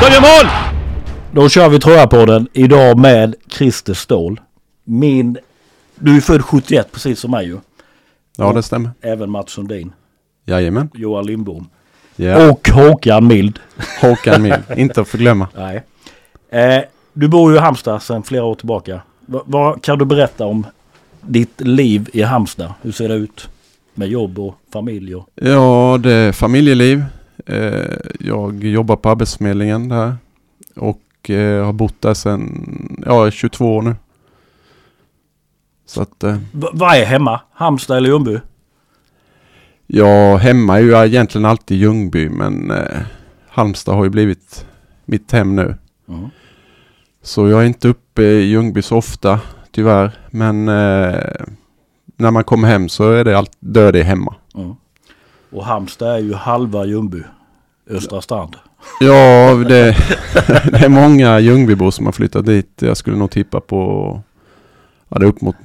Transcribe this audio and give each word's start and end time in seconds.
De 0.00 0.06
gör 0.14 0.20
mål! 0.20 0.50
Då 1.32 1.48
kör 1.48 1.68
vi 1.68 1.80
tror 1.80 1.94
jag 1.96 2.10
på 2.10 2.26
den 2.26 2.48
idag 2.52 2.98
med 2.98 3.34
Christer 3.48 3.94
Ståhl. 3.94 4.40
Min... 4.84 5.38
Du 5.98 6.16
är 6.16 6.20
född 6.20 6.42
71 6.44 6.92
precis 6.92 7.20
som 7.20 7.30
mig 7.30 7.46
ju. 7.46 7.58
Ja, 8.36 8.52
det 8.52 8.62
stämmer. 8.62 8.90
Även 9.00 9.30
Mats 9.30 9.52
Sundin. 9.52 9.92
Jajamän. 10.46 10.88
Johan 10.94 11.26
Lindbom. 11.26 11.68
Ja. 12.16 12.50
Och 12.50 12.68
Håkan 12.68 13.26
Mild. 13.26 13.58
Håkan 14.00 14.42
Mild. 14.42 14.62
Inte 14.76 15.00
att 15.00 15.08
förglömma. 15.08 15.48
Nej. 15.56 15.82
Eh, 16.50 16.82
du 17.12 17.28
bor 17.28 17.50
ju 17.52 17.56
i 17.58 17.60
Halmstad 17.60 18.02
sedan 18.02 18.22
flera 18.22 18.44
år 18.44 18.54
tillbaka. 18.54 19.00
Va- 19.26 19.42
vad 19.46 19.82
kan 19.82 19.98
du 19.98 20.04
berätta 20.04 20.46
om 20.46 20.66
ditt 21.20 21.60
liv 21.60 22.08
i 22.12 22.22
Halmstad? 22.22 22.72
Hur 22.82 22.92
ser 22.92 23.08
det 23.08 23.14
ut? 23.14 23.48
Med 23.94 24.08
jobb 24.08 24.38
och 24.38 24.54
familj 24.72 25.14
och... 25.14 25.28
Ja, 25.34 25.98
det 26.02 26.12
är 26.12 26.32
familjeliv. 26.32 27.04
Eh, 27.50 27.96
Jag 28.20 28.64
jobbar 28.64 28.96
på 28.96 29.08
Arbetsförmedlingen 29.10 29.88
där. 29.88 30.16
Och 30.76 31.30
eh, 31.30 31.64
har 31.64 31.72
bott 31.72 32.00
där 32.00 32.14
sedan, 32.14 33.02
ja, 33.06 33.30
22 33.30 33.76
år 33.76 33.82
nu. 33.82 33.94
Så 35.86 36.02
att, 36.02 36.24
eh, 36.24 36.36
vad 36.52 36.96
är 36.96 37.04
hemma? 37.04 37.40
Halmstad 37.52 37.96
eller 37.96 38.08
Ljungby? 38.08 38.38
ja, 39.86 40.36
hemma 40.36 40.76
är 40.78 40.82
ju 40.82 41.06
egentligen 41.06 41.44
alltid 41.44 41.78
Ljungby, 41.78 42.28
men 42.28 42.70
eh, 42.70 43.00
Halmstad 43.48 43.94
har 43.94 44.04
ju 44.04 44.10
blivit 44.10 44.66
mitt 45.04 45.32
hem 45.32 45.56
nu. 45.56 45.74
Mm. 46.08 46.28
Så 47.22 47.48
jag 47.48 47.62
är 47.62 47.66
inte 47.66 47.88
uppe 47.88 48.22
i 48.22 48.42
Ljungby 48.44 48.82
så 48.82 48.96
ofta, 48.96 49.40
tyvärr. 49.70 50.18
Men 50.30 50.68
eh, 50.68 51.20
när 52.16 52.30
man 52.30 52.44
kommer 52.44 52.68
hem 52.68 52.88
så 52.88 53.10
är 53.12 53.24
det 53.24 53.38
allt, 53.38 53.52
då 53.60 53.80
är 53.80 53.92
det 53.92 54.02
hemma. 54.02 54.34
Mm. 54.54 54.74
Och 55.50 55.64
Halmstad 55.64 56.14
är 56.14 56.18
ju 56.18 56.34
halva 56.34 56.84
Ljungby. 56.84 57.22
Östra 57.90 58.20
strand. 58.20 58.56
Ja, 59.00 59.54
det, 59.68 59.96
det 60.70 60.84
är 60.84 60.88
många 60.88 61.40
Ljungbybor 61.40 61.90
som 61.90 62.06
har 62.06 62.12
flyttat 62.12 62.46
dit. 62.46 62.70
Jag 62.78 62.96
skulle 62.96 63.16
nog 63.16 63.30
tippa 63.30 63.60
på, 63.60 64.22
ja 65.08 65.18
det 65.18 65.24
är 65.24 65.28
upp 65.28 65.40
mot 65.40 65.56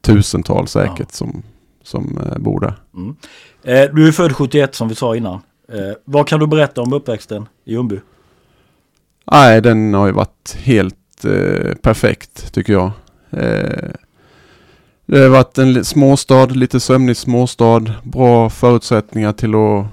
tusental 0.00 0.68
säkert 0.68 1.12
som, 1.12 1.42
som 1.82 2.18
eh, 2.18 2.38
bor 2.38 2.60
där. 2.60 2.74
Mm. 2.94 3.16
Eh, 3.62 3.94
du 3.94 4.08
är 4.08 4.12
född 4.12 4.32
71 4.36 4.74
som 4.74 4.88
vi 4.88 4.94
sa 4.94 5.16
innan. 5.16 5.40
Eh, 5.68 5.96
vad 6.04 6.28
kan 6.28 6.40
du 6.40 6.46
berätta 6.46 6.82
om 6.82 6.92
uppväxten 6.92 7.48
i 7.64 7.72
Ljungby? 7.72 8.00
Nej, 9.32 9.60
den 9.60 9.94
har 9.94 10.06
ju 10.06 10.12
varit 10.12 10.56
helt 10.58 11.24
eh, 11.24 11.74
perfekt 11.74 12.54
tycker 12.54 12.72
jag. 12.72 12.90
Det 15.06 15.18
har 15.18 15.28
varit 15.28 15.58
en 15.58 15.84
småstad, 15.84 16.46
lite 16.46 16.80
sömnig 16.80 17.16
småstad. 17.16 17.82
Bra 18.02 18.50
förutsättningar 18.50 19.32
till 19.32 19.54
att 19.54 19.86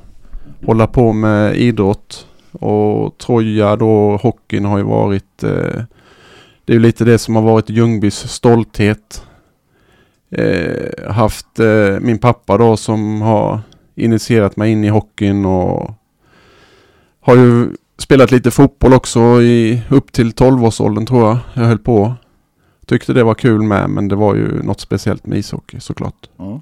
hålla 0.66 0.88
på 0.88 1.14
med 1.14 1.56
idrott. 1.56 2.28
Och 2.52 3.18
Troja 3.18 3.76
då, 3.76 4.18
hockeyn 4.18 4.66
har 4.66 4.78
ju 4.78 4.84
varit... 4.84 5.44
Eh, 5.44 5.84
det 6.66 6.74
är 6.74 6.76
ju 6.76 6.80
lite 6.80 7.06
det 7.06 7.18
som 7.18 7.36
har 7.36 7.44
varit 7.44 7.70
Ljungbys 7.70 8.16
stolthet. 8.16 9.26
Eh, 10.32 11.12
haft 11.12 11.60
eh, 11.60 12.00
min 12.00 12.20
pappa 12.20 12.58
då 12.58 12.78
som 12.78 13.22
har 13.22 13.60
initierat 13.96 14.56
mig 14.56 14.72
in 14.72 14.84
i 14.84 14.88
hockeyn 14.88 15.46
och 15.46 15.94
har 17.22 17.36
ju 17.36 17.70
spelat 17.98 18.32
lite 18.32 18.52
fotboll 18.52 18.94
också 18.94 19.42
i 19.42 19.82
upp 19.90 20.12
till 20.12 20.32
12-årsåldern 20.32 21.06
tror 21.06 21.28
jag. 21.28 21.38
Jag 21.54 21.64
höll 21.64 21.80
på. 21.80 22.14
Tyckte 22.86 23.14
det 23.14 23.24
var 23.24 23.34
kul 23.34 23.62
med 23.62 23.90
men 23.90 24.08
det 24.08 24.16
var 24.16 24.36
ju 24.36 24.64
något 24.64 24.80
speciellt 24.80 25.26
med 25.26 25.38
ishockey 25.38 25.80
såklart. 25.80 26.30
Mm. 26.40 26.60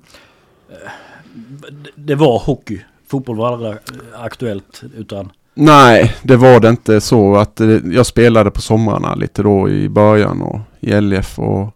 Det 1.95 2.15
var 2.15 2.39
hockey. 2.39 2.81
Fotboll 3.09 3.37
var 3.37 3.53
aldrig 3.53 3.73
aktuellt 4.15 4.81
utan... 4.97 5.29
Nej, 5.53 6.15
det 6.23 6.37
var 6.37 6.59
det 6.59 6.69
inte 6.69 7.01
så 7.01 7.35
att 7.35 7.59
eh, 7.59 7.67
jag 7.69 8.05
spelade 8.05 8.51
på 8.51 8.61
somrarna 8.61 9.15
lite 9.15 9.43
då 9.43 9.69
i 9.69 9.89
början 9.89 10.41
och 10.41 10.59
i 10.79 11.01
LF 11.01 11.39
och 11.39 11.75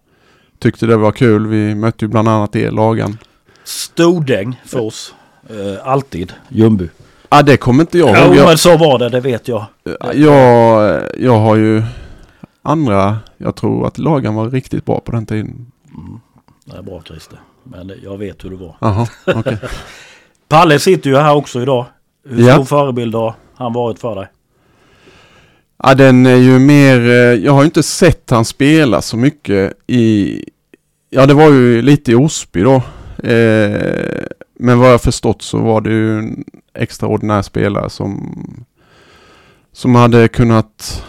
tyckte 0.59 0.85
det 0.85 0.97
var 0.97 1.11
kul. 1.11 1.47
Vi 1.47 1.75
mötte 1.75 2.05
ju 2.05 2.09
bland 2.09 2.27
annat 2.27 2.55
er 2.55 2.71
lagan. 2.71 3.17
Stordäng 3.63 4.61
för 4.65 4.79
oss. 4.79 5.13
Eh, 5.49 5.87
alltid. 5.87 6.33
Ljungby. 6.49 6.89
Ja, 7.29 7.41
det 7.41 7.57
kommer 7.57 7.81
inte 7.83 7.97
jag 7.97 8.09
Ja, 8.09 8.25
ihåg. 8.25 8.35
Jag, 8.35 8.47
men 8.47 8.57
så 8.57 8.77
var 8.77 8.99
det, 8.99 9.09
det 9.09 9.19
vet 9.19 9.47
jag. 9.47 9.65
jag, 10.13 11.01
jag 11.17 11.39
har 11.39 11.55
ju 11.55 11.83
andra, 12.61 13.17
jag 13.37 13.55
tror 13.55 13.87
att 13.87 13.97
lagan 13.97 14.35
var 14.35 14.49
riktigt 14.49 14.85
bra 14.85 14.99
på 14.99 15.11
den 15.11 15.25
tiden. 15.25 15.65
Mm. 15.97 16.19
Det 16.65 16.77
är 16.77 16.81
bra 16.81 17.01
Christer. 17.05 17.39
Men 17.63 17.91
jag 18.03 18.17
vet 18.17 18.45
hur 18.45 18.49
det 18.49 18.55
var. 18.55 18.75
Jaha, 18.79 19.07
okej. 19.25 19.57
Palle 20.53 20.79
sitter 20.79 21.09
ju 21.09 21.15
här 21.17 21.35
också 21.35 21.61
idag. 21.61 21.85
Hur 22.29 22.47
Ja. 22.47 22.53
stor 22.53 22.65
förebild 22.65 23.15
har 23.15 23.33
han 23.55 23.73
varit 23.73 23.99
för 23.99 24.15
dig? 24.15 24.27
Ja, 25.83 25.93
den 25.95 26.25
är 26.25 26.35
ju 26.35 26.59
mer... 26.59 26.99
eh, 26.99 27.13
Jag 27.15 27.51
har 27.53 27.61
ju 27.61 27.65
inte 27.65 27.83
sett 27.83 28.29
han 28.29 28.45
spela 28.45 29.01
så 29.01 29.17
mycket 29.17 29.73
i... 29.87 30.39
Ja, 31.09 31.25
det 31.25 31.33
var 31.33 31.49
ju 31.51 31.81
lite 31.81 32.11
i 32.11 32.15
Osby 32.15 32.61
då. 32.61 32.75
Eh, 33.29 34.25
men 34.59 34.79
vad 34.79 34.91
jag 34.93 35.01
förstått 35.01 35.41
så 35.41 35.57
var 35.57 35.81
det 35.81 35.89
ju 35.89 36.19
en 36.19 36.43
extraordinär 36.73 37.41
spelare 37.41 37.89
som... 37.89 38.65
Som 39.71 39.95
hade 39.95 40.27
kunnat 40.27 41.03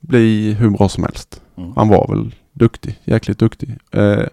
bli 0.00 0.52
hur 0.52 0.70
bra 0.70 0.88
som 0.88 1.04
helst. 1.04 1.42
Mm. 1.58 1.72
Han 1.76 1.88
var 1.88 2.08
väl 2.14 2.34
duktig, 2.52 2.98
jäkligt 3.04 3.38
duktig. 3.38 3.76
Eh, 3.92 4.24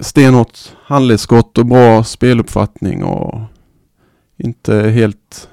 stenhårt 0.00 0.58
handledsskott 0.84 1.58
och 1.58 1.66
bra 1.66 2.04
speluppfattning 2.04 3.04
och 3.04 3.40
inte 4.36 4.74
helt 4.74 5.48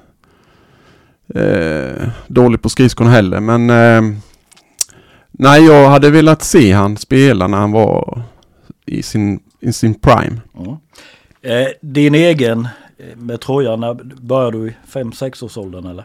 eh, 1.34 2.08
dålig 2.26 2.62
på 2.62 2.68
skridskorna 2.68 3.10
heller. 3.10 3.40
Men 3.40 3.70
eh, 3.70 4.18
nej, 5.30 5.66
jag 5.66 5.90
hade 5.90 6.10
velat 6.10 6.42
se 6.42 6.72
han 6.72 6.96
spela 6.96 7.46
när 7.46 7.58
han 7.58 7.72
var 7.72 8.22
i 8.86 9.02
sin, 9.02 9.40
i 9.60 9.72
sin 9.72 9.94
prime. 9.94 10.40
Mm. 10.58 10.76
Eh, 11.42 11.68
din 11.80 12.14
egen 12.14 12.68
eh, 12.98 13.16
med 13.16 13.40
Trojan, 13.40 13.80
när 13.80 13.94
började 14.22 14.58
du 14.58 14.68
i 14.68 14.76
5-6 14.92 15.44
års 15.44 15.56
åldern 15.56 15.86
eller? 15.86 16.04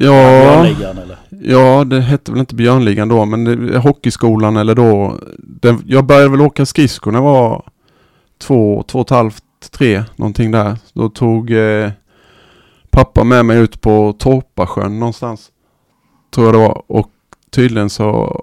Ja, 0.00 0.62
Björnligan 0.62 0.98
eller? 0.98 1.16
ja, 1.30 1.84
det 1.84 2.00
hette 2.00 2.32
väl 2.32 2.40
inte 2.40 2.54
Björnligan 2.54 3.08
då, 3.08 3.24
men 3.24 3.44
det, 3.44 3.78
hockeyskolan 3.78 4.56
eller 4.56 4.74
då. 4.74 5.18
Den, 5.38 5.82
jag 5.86 6.04
började 6.04 6.28
väl 6.28 6.40
åka 6.40 6.66
skridskor 6.66 7.12
när 7.12 7.18
jag 7.18 7.24
var 7.24 7.64
två, 8.38 8.84
två 8.88 8.98
och 8.98 9.06
ett 9.06 9.10
halvt, 9.10 9.44
tre, 9.70 10.04
någonting 10.16 10.50
där. 10.50 10.76
Då 10.92 11.08
tog 11.08 11.50
eh, 11.50 11.90
pappa 12.90 13.24
med 13.24 13.44
mig 13.44 13.58
ut 13.58 13.80
på 13.80 14.16
Torpasjön 14.18 14.98
någonstans. 14.98 15.50
Tror 16.34 16.46
jag 16.46 16.54
det 16.54 16.58
var. 16.58 16.82
Och 16.86 17.10
tydligen 17.50 17.90
så 17.90 18.42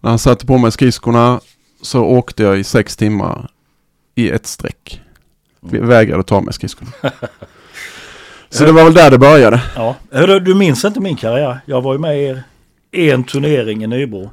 när 0.00 0.10
han 0.10 0.18
satte 0.18 0.46
på 0.46 0.58
mig 0.58 0.72
skridskorna 0.72 1.40
så 1.82 2.04
åkte 2.04 2.42
jag 2.42 2.58
i 2.58 2.64
sex 2.64 2.96
timmar 2.96 3.50
i 4.14 4.30
ett 4.30 4.46
streck. 4.46 5.00
Vi 5.60 5.78
vägrade 5.78 6.22
ta 6.22 6.40
med 6.40 6.54
skridskorna. 6.54 6.90
så 8.50 8.64
det 8.64 8.72
var 8.72 8.84
väl 8.84 8.94
där 8.94 9.10
det 9.10 9.18
började. 9.18 9.62
Ja. 9.76 9.96
Du 10.40 10.54
minns 10.54 10.84
inte 10.84 11.00
min 11.00 11.16
karriär. 11.16 11.58
Jag 11.66 11.82
var 11.82 11.92
ju 11.92 11.98
med 11.98 12.42
i 12.90 13.10
en 13.10 13.24
turnering 13.24 13.84
i 13.84 13.86
Nybro. 13.86 14.30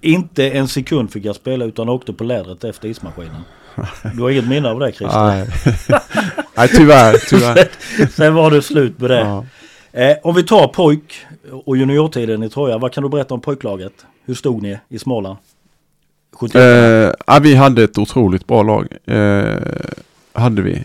Inte 0.00 0.50
en 0.50 0.68
sekund 0.68 1.12
fick 1.12 1.24
jag 1.24 1.36
spela 1.36 1.64
utan 1.64 1.88
åkte 1.88 2.12
på 2.12 2.24
lädret 2.24 2.64
efter 2.64 2.88
ismaskinen. 2.88 3.42
Du 4.14 4.22
har 4.22 4.30
inget 4.30 4.48
minne 4.48 4.70
av 4.70 4.80
det 4.80 4.92
Christer? 4.92 5.26
Nej. 5.26 5.46
Nej, 6.56 6.68
tyvärr, 6.68 7.16
tyvärr. 7.28 7.68
Sen 8.16 8.34
var 8.34 8.50
det 8.50 8.62
slut 8.62 8.98
med 8.98 9.10
det. 9.10 9.20
Ja. 9.20 9.44
Eh, 9.92 10.16
om 10.22 10.34
vi 10.34 10.42
tar 10.42 10.68
pojk 10.68 11.26
och 11.64 11.76
juniortiden 11.76 12.42
i 12.42 12.48
Troja. 12.50 12.78
Vad 12.78 12.92
kan 12.92 13.02
du 13.02 13.08
berätta 13.08 13.34
om 13.34 13.40
pojklaget? 13.40 13.92
Hur 14.24 14.34
stod 14.34 14.62
ni 14.62 14.78
i 14.88 14.98
Småland? 14.98 15.38
71? 16.32 16.62
Eh, 16.62 17.14
ja, 17.26 17.38
vi 17.42 17.54
hade 17.54 17.82
ett 17.82 17.98
otroligt 17.98 18.46
bra 18.46 18.62
lag. 18.62 18.88
Eh, 19.06 19.56
hade 20.32 20.62
vi. 20.62 20.84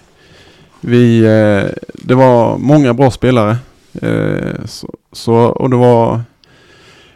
Vi, 0.82 1.20
eh, 1.20 1.72
det 1.94 2.16
var 2.16 2.58
många 2.58 2.94
bra 2.94 3.12
spelare. 3.12 3.58
Eh, 4.02 4.66
så, 4.66 4.94
så, 5.12 5.36
och 5.36 5.70
det 5.70 5.76
var... 5.76 6.22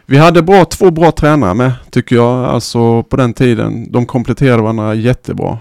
Vi 0.06 0.18
hade 0.18 0.42
bra, 0.42 0.64
två 0.64 0.90
bra 0.90 1.12
tränare 1.12 1.54
med, 1.54 1.72
tycker 1.90 2.16
jag. 2.16 2.44
Alltså 2.44 3.02
på 3.02 3.16
den 3.16 3.34
tiden. 3.34 3.92
De 3.92 4.06
kompletterade 4.06 4.62
varandra 4.62 4.94
jättebra. 4.94 5.58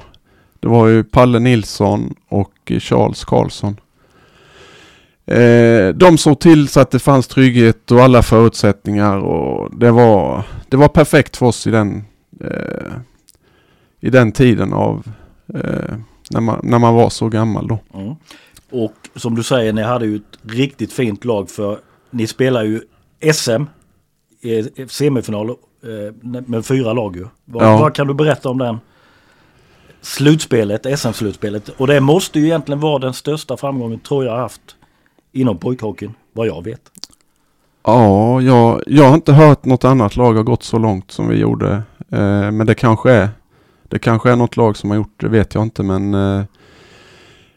Det 0.60 0.68
var 0.68 0.88
ju 0.88 1.04
Palle 1.04 1.40
Nilsson 1.40 2.16
och 2.30 2.72
Charles 2.80 3.26
Karlsson. 3.26 3.78
Eh, 5.28 5.88
de 5.88 6.18
såg 6.18 6.40
till 6.40 6.68
så 6.68 6.80
att 6.80 6.92
det 6.92 7.00
fanns 7.00 7.28
trygghet 7.28 7.92
och 7.92 8.02
alla 8.02 8.24
förutsättningar 8.24 9.18
och 9.18 9.80
det 9.80 9.92
var, 9.92 10.44
det 10.70 10.78
var 10.78 10.88
perfekt 10.88 11.38
för 11.38 11.46
oss 11.46 11.68
i 11.68 11.72
den, 11.72 12.06
eh, 12.42 12.92
i 14.00 14.10
den 14.10 14.32
tiden 14.32 14.74
av 14.74 15.08
eh, 15.54 15.96
när, 16.32 16.42
man, 16.42 16.60
när 16.64 16.80
man 16.80 16.94
var 16.94 17.10
så 17.10 17.30
gammal 17.30 17.68
då. 17.68 17.80
Mm. 17.94 18.16
Och 18.72 18.94
som 19.16 19.36
du 19.36 19.44
säger, 19.44 19.74
ni 19.74 19.82
hade 19.82 20.06
ju 20.06 20.16
ett 20.16 20.40
riktigt 20.42 20.94
fint 20.94 21.26
lag 21.26 21.50
för 21.50 21.80
ni 22.12 22.28
spelar 22.28 22.64
ju 22.64 22.82
SM 23.34 23.64
semifinal 24.88 25.50
eh, 25.50 26.32
med 26.48 26.66
fyra 26.66 26.94
lag 26.94 27.16
ju. 27.16 27.28
Vad, 27.46 27.64
Ja. 27.64 27.78
vad 27.78 27.94
kan 27.94 28.08
du 28.08 28.14
berätta 28.14 28.50
om 28.50 28.58
den 28.58 28.80
slutspelet, 30.02 31.00
SM-slutspelet? 31.00 31.70
Och 31.70 31.88
det 31.88 32.00
måste 32.00 32.40
ju 32.40 32.46
egentligen 32.46 32.80
vara 32.80 33.00
den 33.00 33.14
största 33.14 33.58
framgången 33.58 34.00
tror 34.00 34.26
jag 34.26 34.38
haft 34.38 34.76
inom 35.32 35.58
pojkhockeyn, 35.58 36.14
vad 36.34 36.48
jag 36.48 36.64
vet. 36.64 36.82
Ja, 37.84 38.42
jag, 38.42 38.84
jag 38.88 39.04
har 39.08 39.16
inte 39.16 39.34
hört 39.34 39.66
något 39.66 39.84
annat 39.86 40.16
lag 40.16 40.34
har 40.34 40.44
gått 40.44 40.64
så 40.64 40.78
långt 40.78 41.12
som 41.12 41.28
vi 41.28 41.36
gjorde. 41.38 41.72
Eh, 42.12 42.52
men 42.52 42.66
det 42.68 42.76
kanske 42.76 43.12
är 43.12 43.30
det 43.96 44.00
kanske 44.00 44.32
är 44.32 44.36
något 44.36 44.58
lag 44.58 44.78
som 44.78 44.90
har 44.90 44.98
gjort 44.98 45.22
det, 45.22 45.28
vet 45.28 45.56
jag 45.56 45.64
inte 45.64 45.84
men 45.84 46.14
eh, 46.14 46.44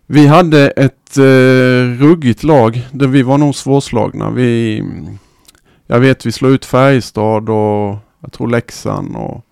vi 0.06 0.26
hade 0.26 0.70
ett 0.70 1.18
eh, 1.18 2.02
ruggigt 2.02 2.42
lag 2.42 2.88
där 2.92 3.06
vi 3.06 3.22
var 3.22 3.38
nog 3.38 3.54
svårslagna. 3.54 4.30
Vi, 4.30 4.82
jag 5.86 6.00
vet 6.00 6.26
vi 6.26 6.32
slog 6.32 6.52
ut 6.52 6.64
Färjestad 6.64 7.48
och 7.48 7.96
jag 8.20 8.32
tror 8.32 8.48
Leksand 8.48 9.16
och 9.16 9.44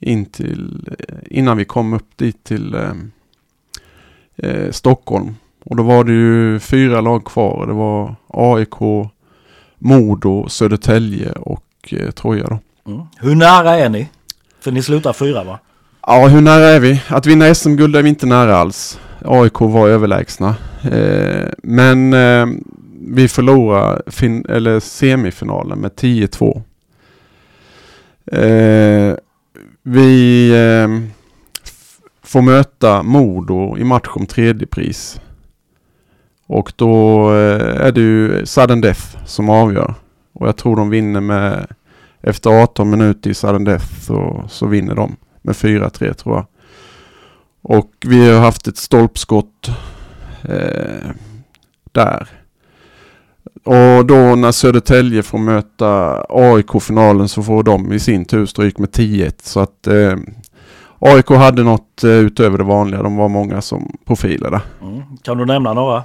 in 0.00 0.26
till, 0.26 0.88
eh, 0.98 1.16
innan 1.30 1.56
vi 1.56 1.64
kom 1.64 1.92
upp 1.92 2.16
dit 2.16 2.44
till 2.44 2.74
eh, 2.74 2.92
eh, 4.36 4.70
Stockholm. 4.70 5.36
Och 5.64 5.76
då 5.76 5.82
var 5.82 6.04
det 6.04 6.12
ju 6.12 6.58
fyra 6.58 7.00
lag 7.00 7.24
kvar. 7.24 7.66
Det 7.66 7.72
var 7.72 8.14
AIK, 8.26 9.08
Modo, 9.78 10.48
Södertälje 10.48 11.32
och 11.32 11.94
eh, 11.98 12.10
Troja 12.10 12.46
då. 12.46 12.58
Mm. 12.92 13.06
Hur 13.18 13.34
nära 13.34 13.78
är 13.78 13.88
ni? 13.88 14.08
För 14.60 14.72
ni 14.72 14.82
slutar 14.82 15.12
fyra 15.12 15.44
va? 15.44 15.58
Ja, 16.06 16.28
hur 16.28 16.40
nära 16.40 16.64
är 16.64 16.80
vi? 16.80 17.02
Att 17.08 17.26
vinna 17.26 17.54
SM-guld 17.54 17.96
är 17.96 18.02
vi 18.02 18.08
inte 18.08 18.26
nära 18.26 18.56
alls. 18.56 19.00
AIK 19.24 19.60
var 19.60 19.88
överlägsna. 19.88 20.56
Eh, 20.92 21.48
men 21.62 22.12
eh, 22.12 22.46
vi 23.00 23.28
förlorade 23.28 24.02
fin- 24.06 24.46
eller 24.48 24.80
semifinalen 24.80 25.78
med 25.78 25.90
10-2. 25.90 26.62
Eh, 28.26 29.16
vi 29.82 30.48
eh, 30.50 30.88
får 32.22 32.42
möta 32.42 33.02
Modo 33.02 33.78
i 33.78 33.84
match 33.84 34.08
om 34.08 34.26
tredje 34.26 34.66
pris. 34.66 35.20
Och 36.46 36.72
då 36.76 37.24
eh, 37.30 37.86
är 37.86 37.92
det 37.92 38.00
ju 38.00 38.46
sudden 38.46 38.80
death 38.80 39.24
som 39.26 39.48
avgör. 39.48 39.94
Och 40.32 40.48
jag 40.48 40.56
tror 40.56 40.76
de 40.76 40.90
vinner 40.90 41.20
med 41.20 41.66
efter 42.20 42.50
18 42.62 42.90
minuter 42.90 43.30
i 43.30 43.34
sudden 43.34 43.64
death 43.64 44.00
så, 44.00 44.44
så 44.48 44.66
vinner 44.66 44.94
de 44.94 45.16
med 45.42 45.54
4-3 45.54 46.12
tror 46.12 46.36
jag. 46.36 46.46
Och 47.62 47.92
vi 48.06 48.30
har 48.30 48.40
haft 48.40 48.66
ett 48.66 48.76
stolpskott 48.76 49.70
eh, 50.42 51.10
där. 51.92 52.28
Och 53.64 54.06
då 54.06 54.34
när 54.34 54.52
Södertälje 54.52 55.22
får 55.22 55.38
möta 55.38 56.20
AIK-finalen 56.28 57.28
så 57.28 57.42
får 57.42 57.62
de 57.62 57.92
i 57.92 58.00
sin 58.00 58.24
tur 58.24 58.46
stryk 58.46 58.78
med 58.78 58.88
10-1. 58.88 59.32
Så 59.42 59.60
att 59.60 59.86
eh, 59.86 60.16
AIK 60.98 61.28
hade 61.28 61.62
något 61.62 62.04
eh, 62.04 62.10
utöver 62.10 62.58
det 62.58 62.64
vanliga. 62.64 63.02
De 63.02 63.16
var 63.16 63.28
många 63.28 63.60
som 63.60 63.96
profiler 64.06 64.50
där. 64.50 64.60
Mm. 64.82 65.02
Kan 65.22 65.38
du 65.38 65.46
nämna 65.46 65.72
några? 65.72 66.04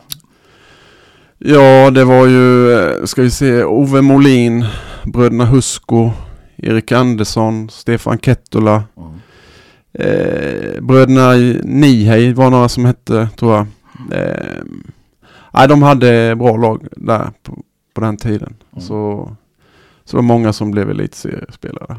Ja, 1.38 1.92
det 1.92 2.04
var 2.04 2.28
ju, 2.28 2.72
eh, 2.72 3.06
ska 3.06 3.22
vi 3.22 3.32
se, 3.32 3.64
Ove 3.64 4.02
Molin, 4.02 4.66
bröderna 5.06 5.46
Husko, 5.46 6.12
Erik 6.58 6.92
Andersson, 6.92 7.70
Stefan 7.70 8.20
Kettola. 8.20 8.84
Mm. 8.98 9.10
Eh, 10.00 10.82
bröderna 10.82 11.32
Nihej 11.64 12.34
var 12.34 12.50
några 12.50 12.70
som 12.70 12.86
hette, 12.86 13.30
tror 13.38 13.54
jag. 13.56 13.66
Eh, 14.12 14.64
nej, 15.54 15.68
de 15.68 15.84
hade 15.84 16.36
bra 16.36 16.58
lag 16.58 16.88
där 16.92 17.30
på, 17.44 17.58
på 17.94 18.02
den 18.02 18.18
tiden. 18.18 18.56
Mm. 18.72 18.82
Så, 18.84 19.32
så 20.06 20.12
det 20.12 20.18
var 20.18 20.22
många 20.24 20.54
som 20.54 20.72
blev 20.72 20.90
elitseriespelare. 20.90 21.98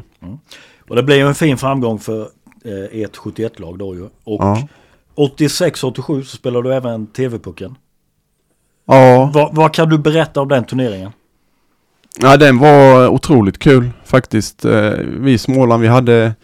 Och 0.89 0.95
det 0.95 1.03
blev 1.03 1.17
ju 1.17 1.27
en 1.27 1.35
fin 1.35 1.57
framgång 1.57 1.99
för 1.99 2.21
eh, 2.65 3.01
ert 3.01 3.17
71-lag 3.17 3.77
då 3.79 3.95
ju. 3.95 4.03
Och 4.03 4.41
Ja. 4.43 4.67
86-87 5.15 6.21
så 6.23 6.37
spelade 6.37 6.69
du 6.69 6.75
även 6.75 7.07
TV-pucken. 7.07 7.75
Ja, 8.87 9.31
Vad, 9.33 9.55
vad 9.55 9.73
kan 9.73 9.89
du 9.89 9.97
berätta 9.97 10.41
om 10.41 10.47
den 10.47 10.63
turneringen? 10.65 11.11
ja, 12.21 12.37
den 12.37 12.57
var 12.57 13.07
otroligt 13.07 13.59
kul 13.59 13.89
faktiskt. 14.05 14.65
Eh, 14.65 14.91
vi 15.19 15.31
i 15.33 15.37
Småland, 15.37 15.81
vi 15.81 15.87
hade 15.87 16.35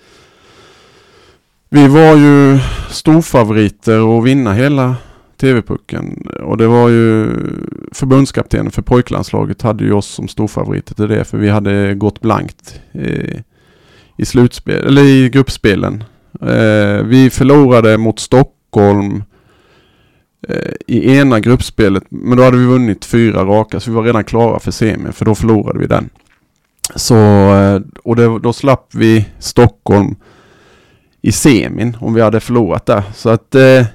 vi 1.75 1.87
var 1.87 2.15
ju 2.15 2.59
storfavoriter 2.89 4.01
och 4.01 4.27
vinna 4.27 4.53
hela 4.53 4.95
TV-pucken 5.37 6.27
och 6.43 6.57
det 6.57 6.67
var 6.67 6.89
ju 6.89 7.29
förbundskaptenen 7.91 8.71
för 8.71 8.81
pojklandslaget 8.81 9.61
hade 9.61 9.83
ju 9.83 9.93
oss 9.93 10.07
som 10.07 10.27
storfavoriter 10.27 10.95
till 10.95 11.07
det 11.07 11.25
för 11.25 11.37
vi 11.37 11.49
hade 11.49 11.95
gått 11.95 12.21
blankt 12.21 12.81
i, 12.93 13.43
i 14.17 14.25
slutspel, 14.25 14.85
eller 14.85 15.03
i 15.03 15.29
gruppspelen. 15.29 16.03
Eh, 16.41 17.03
vi 17.03 17.29
förlorade 17.33 17.97
mot 17.97 18.19
Stockholm 18.19 19.23
eh, 20.47 20.73
i 20.87 21.17
ena 21.17 21.39
gruppspelet 21.39 22.03
men 22.09 22.37
då 22.37 22.43
hade 22.43 22.57
vi 22.57 22.65
vunnit 22.65 23.05
fyra 23.05 23.45
raka 23.45 23.79
så 23.79 23.91
vi 23.91 23.95
var 23.95 24.03
redan 24.03 24.23
klara 24.23 24.59
för 24.59 24.71
semin 24.71 25.13
för 25.13 25.25
då 25.25 25.35
förlorade 25.35 25.79
vi 25.79 25.87
den. 25.87 26.09
Så, 26.95 27.15
eh, 27.55 27.81
och 28.03 28.15
det, 28.15 28.39
då 28.39 28.53
slapp 28.53 28.89
vi 28.93 29.25
Stockholm 29.39 30.15
i 31.25 31.31
semin 31.31 31.97
om 32.01 32.13
vi 32.13 32.21
hade 32.21 32.39
förlorat 32.39 32.85
där. 32.85 33.03
Så 33.13 33.29
att 33.29 33.55
eh, 33.55 33.85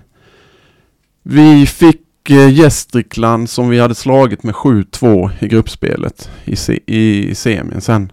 vi 1.23 1.67
fick 1.67 2.31
eh, 2.31 2.53
Gästrikland 2.53 3.51
som 3.51 3.69
vi 3.69 3.79
hade 3.79 3.95
slagit 3.95 4.43
med 4.43 4.55
7-2 4.55 5.31
i 5.41 5.49
gruppspelet 5.49 6.31
i, 6.45 6.57
se, 6.57 6.81
i 6.87 7.35
semin 7.35 7.81
sen. 7.81 8.13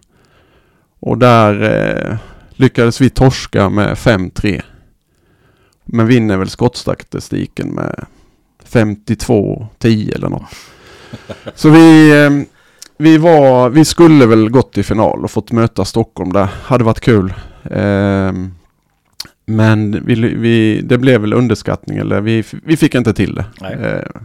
Och 0.99 1.17
där 1.17 1.61
eh, 1.63 2.17
lyckades 2.49 3.01
vi 3.01 3.09
torska 3.09 3.69
med 3.69 3.93
5-3. 3.93 4.61
Men 5.85 6.07
vinner 6.07 6.37
väl 6.37 6.49
skottstatistiken 6.49 7.67
med 7.67 8.05
52-10 8.69 10.15
eller 10.15 10.29
något. 10.29 10.49
Så 11.55 11.69
vi, 11.69 12.11
eh, 12.23 12.29
vi, 12.97 13.17
var, 13.17 13.69
vi 13.69 13.85
skulle 13.85 14.25
väl 14.25 14.49
gått 14.49 14.77
i 14.77 14.83
final 14.83 15.23
och 15.23 15.31
fått 15.31 15.51
möta 15.51 15.85
Stockholm 15.85 16.33
där. 16.33 16.49
Hade 16.63 16.83
varit 16.83 16.99
kul. 16.99 17.33
Ehm, 17.71 18.51
men 19.49 20.05
vi, 20.05 20.15
vi, 20.15 20.81
det 20.81 20.97
blev 20.97 21.21
väl 21.21 21.33
underskattning 21.33 21.97
eller 21.97 22.21
vi, 22.21 22.43
vi 22.63 22.77
fick 22.77 22.95
inte 22.95 23.13
till 23.13 23.35
det. 23.35 23.45
Eh, 23.61 24.21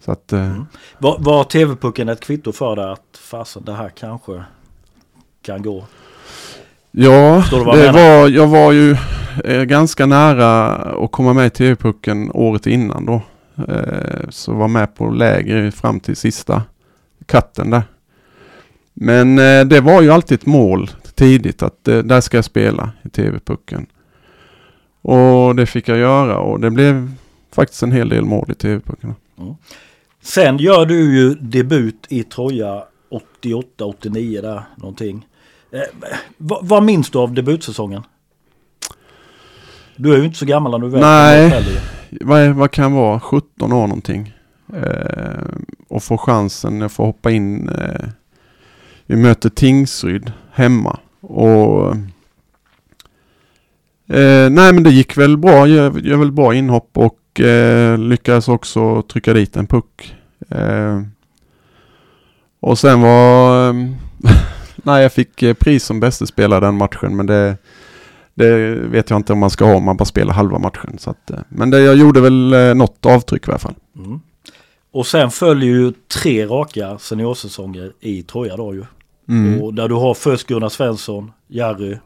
så 0.00 0.12
att, 0.12 0.32
eh, 0.32 0.46
Mm. 0.46 0.66
Var, 0.98 1.18
var 1.18 1.44
TV-pucken 1.44 2.08
ett 2.08 2.20
kvitto 2.20 2.52
för 2.52 2.76
dig 2.76 2.84
att 2.92 3.18
fasen 3.18 3.62
det 3.64 3.72
här 3.72 3.88
kanske 3.88 4.44
kan 5.42 5.62
gå? 5.62 5.84
ja, 6.90 7.44
det 7.50 7.92
var, 7.92 8.28
jag 8.28 8.46
var 8.46 8.72
ju 8.72 8.96
eh, 9.44 9.62
ganska 9.62 10.06
nära 10.06 10.66
att 11.04 11.12
komma 11.12 11.32
med 11.32 11.46
i 11.46 11.50
TV-pucken 11.50 12.30
året 12.34 12.66
innan 12.66 13.06
då. 13.06 13.22
Eh, 13.68 14.28
så 14.28 14.54
var 14.54 14.68
med 14.68 14.94
på 14.94 15.10
läger 15.10 15.70
fram 15.70 16.00
till 16.00 16.16
sista 16.16 16.62
katten 17.26 17.70
där. 17.70 17.82
Men 18.94 19.36
det 19.68 19.80
var 19.80 20.02
ju 20.02 20.10
alltid 20.10 20.38
ett 20.38 20.46
mål 20.46 20.90
tidigt 21.16 21.62
att 21.62 21.88
eh, 21.88 21.98
där 21.98 22.20
ska 22.20 22.36
jag 22.36 22.44
spela 22.44 22.90
i 23.02 23.08
TV-pucken. 23.08 23.86
Och 25.02 25.56
det 25.56 25.66
fick 25.66 25.88
jag 25.88 25.98
göra 25.98 26.38
och 26.38 26.60
det 26.60 26.70
blev 26.70 27.12
faktiskt 27.52 27.82
en 27.82 27.92
hel 27.92 28.08
del 28.08 28.24
mål 28.24 28.50
i 28.50 28.54
TV-pucken. 28.54 29.14
Sen 30.22 30.58
gör 30.58 30.86
du 30.86 31.16
ju 31.16 31.34
debut 31.34 32.06
i 32.08 32.22
Troja 32.22 32.82
88-89 33.42 34.42
där 34.42 34.62
någonting. 34.76 35.26
Eh, 35.70 35.80
vad, 36.36 36.66
vad 36.66 36.82
minns 36.82 37.10
du 37.10 37.18
av 37.18 37.34
debutsäsongen? 37.34 38.02
Du 39.96 40.14
är 40.14 40.18
ju 40.18 40.24
inte 40.24 40.38
så 40.38 40.46
gammal 40.46 40.72
när 40.72 40.78
du 40.78 40.88
väl 40.88 41.00
Nej. 41.00 41.64
Vad, 42.20 42.48
vad 42.48 42.70
kan 42.70 42.84
jag 42.84 43.00
vara? 43.00 43.20
17 43.20 43.72
år 43.72 43.86
någonting. 43.86 44.34
Eh, 44.74 45.44
och 45.88 46.02
få 46.02 46.18
chansen 46.18 46.82
att 46.82 46.92
få 46.92 47.04
hoppa 47.04 47.30
in. 47.30 47.68
Eh, 47.68 48.08
vi 49.06 49.16
möter 49.16 49.48
Tingsryd 49.48 50.32
hemma. 50.52 50.98
Och 51.28 51.96
eh, 54.16 54.50
Nej 54.50 54.72
men 54.72 54.82
det 54.82 54.90
gick 54.90 55.16
väl 55.16 55.38
bra. 55.38 55.66
Gör, 55.66 55.98
gör 55.98 56.16
väl 56.16 56.32
bra 56.32 56.54
inhopp 56.54 56.90
och 56.92 57.40
eh, 57.40 57.98
lyckades 57.98 58.48
också 58.48 59.02
trycka 59.02 59.32
dit 59.32 59.56
en 59.56 59.66
puck. 59.66 60.14
Eh, 60.48 61.00
och 62.60 62.78
sen 62.78 63.00
var... 63.00 63.72
nej 64.82 65.02
jag 65.02 65.12
fick 65.12 65.42
eh, 65.42 65.54
pris 65.54 65.84
som 65.84 66.00
bäste 66.00 66.26
spelare 66.26 66.60
den 66.60 66.76
matchen 66.76 67.16
men 67.16 67.26
det 67.26 67.56
det 68.36 68.74
vet 68.74 69.10
jag 69.10 69.18
inte 69.18 69.32
om 69.32 69.38
man 69.38 69.50
ska 69.50 69.64
ha 69.64 69.74
om 69.74 69.84
man 69.84 69.96
bara 69.96 70.04
spelar 70.04 70.34
halva 70.34 70.58
matchen. 70.58 70.98
Så 70.98 71.10
att, 71.10 71.30
eh, 71.30 71.38
men 71.48 71.70
det, 71.70 71.80
jag 71.80 71.96
gjorde 71.96 72.20
väl 72.20 72.52
eh, 72.52 72.74
något 72.74 73.06
avtryck 73.06 73.48
i 73.48 73.50
alla 73.50 73.58
fall. 73.58 73.74
Mm. 73.96 74.20
Och 74.92 75.06
sen 75.06 75.30
följer 75.30 75.70
ju 75.70 75.92
tre 76.22 76.46
raka 76.46 76.98
seniorsäsonger 76.98 77.92
i 78.00 78.22
Troja 78.22 78.56
då 78.56 78.74
ju. 78.74 78.84
Mm. 79.28 79.62
Och 79.62 79.74
där 79.74 79.88
du 79.88 79.94
har 79.94 80.14
först 80.14 80.46
Gunnar 80.46 80.68
Svensson, 80.68 81.32
Jerry 81.48 81.98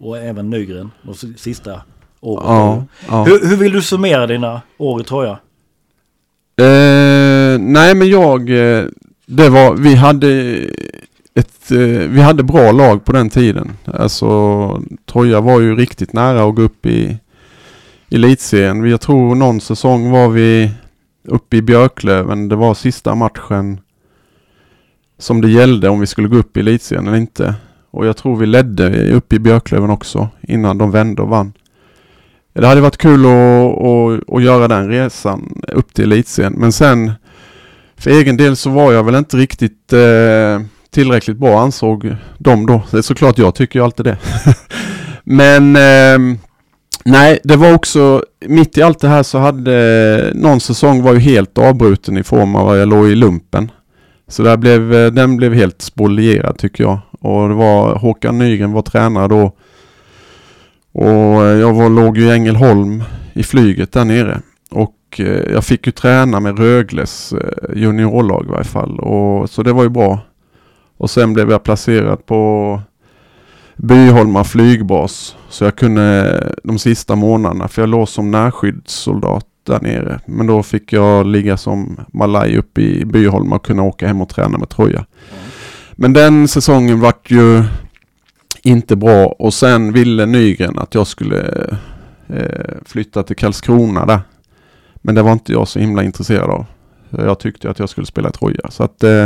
och 0.00 0.18
även 0.18 0.50
Nygren 0.50 0.90
de 1.02 1.14
sista 1.36 1.82
åren. 2.20 2.44
Ja, 2.46 2.84
ja. 3.08 3.24
Hur, 3.24 3.48
hur 3.48 3.56
vill 3.56 3.72
du 3.72 3.82
summera 3.82 4.26
dina 4.26 4.62
år 4.78 5.00
i 5.00 5.04
Troja? 5.04 5.38
Eh, 6.56 7.58
nej 7.58 7.94
men 7.94 8.08
jag, 8.08 8.50
eh, 8.50 8.84
det 9.26 9.48
var, 9.48 9.74
vi 9.74 9.94
hade 9.94 10.28
ett, 11.34 11.70
eh, 11.70 11.78
vi 12.08 12.20
hade 12.20 12.42
bra 12.42 12.72
lag 12.72 13.04
på 13.04 13.12
den 13.12 13.30
tiden. 13.30 13.72
Alltså 13.84 14.82
Troja 15.06 15.40
var 15.40 15.60
ju 15.60 15.76
riktigt 15.76 16.12
nära 16.12 16.44
att 16.44 16.54
gå 16.54 16.62
upp 16.62 16.86
i 16.86 17.18
elitserien. 18.10 18.90
Jag 18.90 19.00
tror 19.00 19.34
någon 19.34 19.60
säsong 19.60 20.10
var 20.10 20.28
vi 20.28 20.70
uppe 21.28 21.56
i 21.56 21.62
Björklöven. 21.62 22.48
Det 22.48 22.56
var 22.56 22.74
sista 22.74 23.14
matchen 23.14 23.80
som 25.22 25.40
det 25.40 25.50
gällde 25.50 25.88
om 25.88 26.00
vi 26.00 26.06
skulle 26.06 26.28
gå 26.28 26.36
upp 26.36 26.56
i 26.56 26.60
elitserien 26.60 27.06
eller 27.06 27.16
inte. 27.16 27.54
Och 27.90 28.06
jag 28.06 28.16
tror 28.16 28.36
vi 28.36 28.46
ledde 28.46 29.12
upp 29.12 29.32
i 29.32 29.38
Björklöven 29.38 29.90
också 29.90 30.28
innan 30.40 30.78
de 30.78 30.90
vände 30.90 31.22
och 31.22 31.28
vann. 31.28 31.52
Det 32.52 32.66
hade 32.66 32.80
varit 32.80 32.96
kul 32.96 33.26
att, 33.26 33.82
att, 33.82 34.34
att 34.34 34.42
göra 34.42 34.68
den 34.68 34.88
resan 34.88 35.62
upp 35.68 35.94
till 35.94 36.12
elitserien. 36.12 36.54
Men 36.56 36.72
sen 36.72 37.12
för 37.96 38.10
egen 38.10 38.36
del 38.36 38.56
så 38.56 38.70
var 38.70 38.92
jag 38.92 39.04
väl 39.04 39.14
inte 39.14 39.36
riktigt 39.36 39.92
eh, 39.92 40.60
tillräckligt 40.90 41.36
bra 41.36 41.60
ansåg 41.60 42.16
de 42.38 42.66
då. 42.66 42.82
Det 42.90 42.98
är 42.98 43.02
såklart 43.02 43.38
jag 43.38 43.54
tycker 43.54 43.78
ju 43.78 43.84
alltid 43.84 44.06
det. 44.06 44.18
Men 45.24 45.76
eh, 45.76 46.38
nej, 47.04 47.38
det 47.44 47.56
var 47.56 47.74
också 47.74 48.24
mitt 48.46 48.78
i 48.78 48.82
allt 48.82 49.00
det 49.00 49.08
här 49.08 49.22
så 49.22 49.38
hade 49.38 50.32
någon 50.34 50.60
säsong 50.60 51.02
var 51.02 51.12
ju 51.12 51.18
helt 51.18 51.58
avbruten 51.58 52.18
i 52.18 52.22
form 52.22 52.56
av 52.56 52.68
att 52.68 52.78
jag 52.78 52.88
låg 52.88 53.08
i 53.08 53.14
lumpen. 53.14 53.70
Så 54.32 54.42
där 54.42 54.56
blev, 54.56 54.94
eh, 54.94 55.12
den 55.12 55.36
blev 55.36 55.54
helt 55.54 55.82
spolierad 55.82 56.58
tycker 56.58 56.84
jag. 56.84 56.98
Och 57.20 57.48
det 57.48 57.54
var 57.54 57.94
Håkan 57.94 58.38
Nygren 58.38 58.72
var 58.72 58.82
tränare 58.82 59.28
då. 59.28 59.52
Och 60.92 61.46
eh, 61.46 61.58
jag 61.58 61.72
var, 61.72 61.90
låg 61.90 62.18
ju 62.18 62.24
i 62.24 62.30
Ängelholm 62.30 63.04
i 63.32 63.42
flyget 63.42 63.92
där 63.92 64.04
nere. 64.04 64.40
Och 64.70 64.96
eh, 65.18 65.52
jag 65.52 65.64
fick 65.64 65.86
ju 65.86 65.92
träna 65.92 66.40
med 66.40 66.58
Rögles 66.58 67.34
juniorlag 67.74 68.44
i 68.44 68.50
varje 68.50 68.64
fall. 68.64 68.98
Och, 68.98 69.50
så 69.50 69.62
det 69.62 69.72
var 69.72 69.82
ju 69.82 69.88
bra. 69.88 70.18
Och 70.96 71.10
sen 71.10 71.32
blev 71.32 71.50
jag 71.50 71.62
placerad 71.62 72.26
på 72.26 72.80
Byholma 73.76 74.44
flygbas. 74.44 75.36
Så 75.48 75.64
jag 75.64 75.76
kunde 75.76 76.54
de 76.64 76.78
sista 76.78 77.14
månaderna, 77.14 77.68
för 77.68 77.82
jag 77.82 77.88
låg 77.88 78.08
som 78.08 78.30
närskyddssoldat 78.30 79.46
där 79.64 79.80
nere. 79.80 80.20
Men 80.26 80.46
då 80.46 80.62
fick 80.62 80.92
jag 80.92 81.26
ligga 81.26 81.56
som 81.56 82.00
malaj 82.12 82.58
uppe 82.58 82.80
i 82.80 83.04
Byholma 83.04 83.56
och 83.56 83.64
kunna 83.64 83.82
åka 83.82 84.06
hem 84.06 84.20
och 84.20 84.28
träna 84.28 84.58
med 84.58 84.68
Troja. 84.68 85.06
Mm. 85.30 85.42
Men 85.92 86.12
den 86.12 86.48
säsongen 86.48 87.00
vart 87.00 87.30
ju 87.30 87.64
inte 88.62 88.96
bra 88.96 89.26
och 89.26 89.54
sen 89.54 89.92
ville 89.92 90.26
Nygren 90.26 90.78
att 90.78 90.94
jag 90.94 91.06
skulle 91.06 91.66
eh, 92.28 92.74
flytta 92.84 93.22
till 93.22 93.36
Karlskrona 93.36 94.06
där. 94.06 94.20
Men 94.94 95.14
det 95.14 95.22
var 95.22 95.32
inte 95.32 95.52
jag 95.52 95.68
så 95.68 95.78
himla 95.78 96.02
intresserad 96.02 96.50
av. 96.50 96.64
Jag 97.10 97.38
tyckte 97.38 97.70
att 97.70 97.78
jag 97.78 97.88
skulle 97.88 98.06
spela 98.06 98.30
Troja. 98.30 98.70
Så 98.70 98.82
att, 98.84 99.04
eh, 99.04 99.24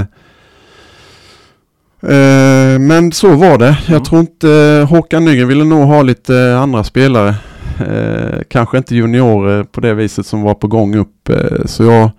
eh, 2.03 2.79
men 2.79 3.13
så 3.13 3.35
var 3.35 3.59
det. 3.59 3.79
Jag 3.87 4.05
tror 4.05 4.21
inte 4.21 4.87
Håkan 4.89 5.25
Nygren 5.25 5.49
ville 5.49 5.65
nog 5.65 5.83
ha 5.83 6.03
lite 6.03 6.57
andra 6.57 6.85
spelare. 6.85 7.35
Eh, 7.81 8.41
kanske 8.49 8.79
inte 8.79 8.95
juniorer 8.95 9.65
på 9.65 9.81
det 9.81 9.95
viset 9.95 10.27
som 10.27 10.43
var 10.43 10.55
på 10.55 10.67
gång 10.67 10.97
upp. 10.97 11.29
Eh, 11.29 11.65
så 11.67 11.85
jag, 11.85 12.11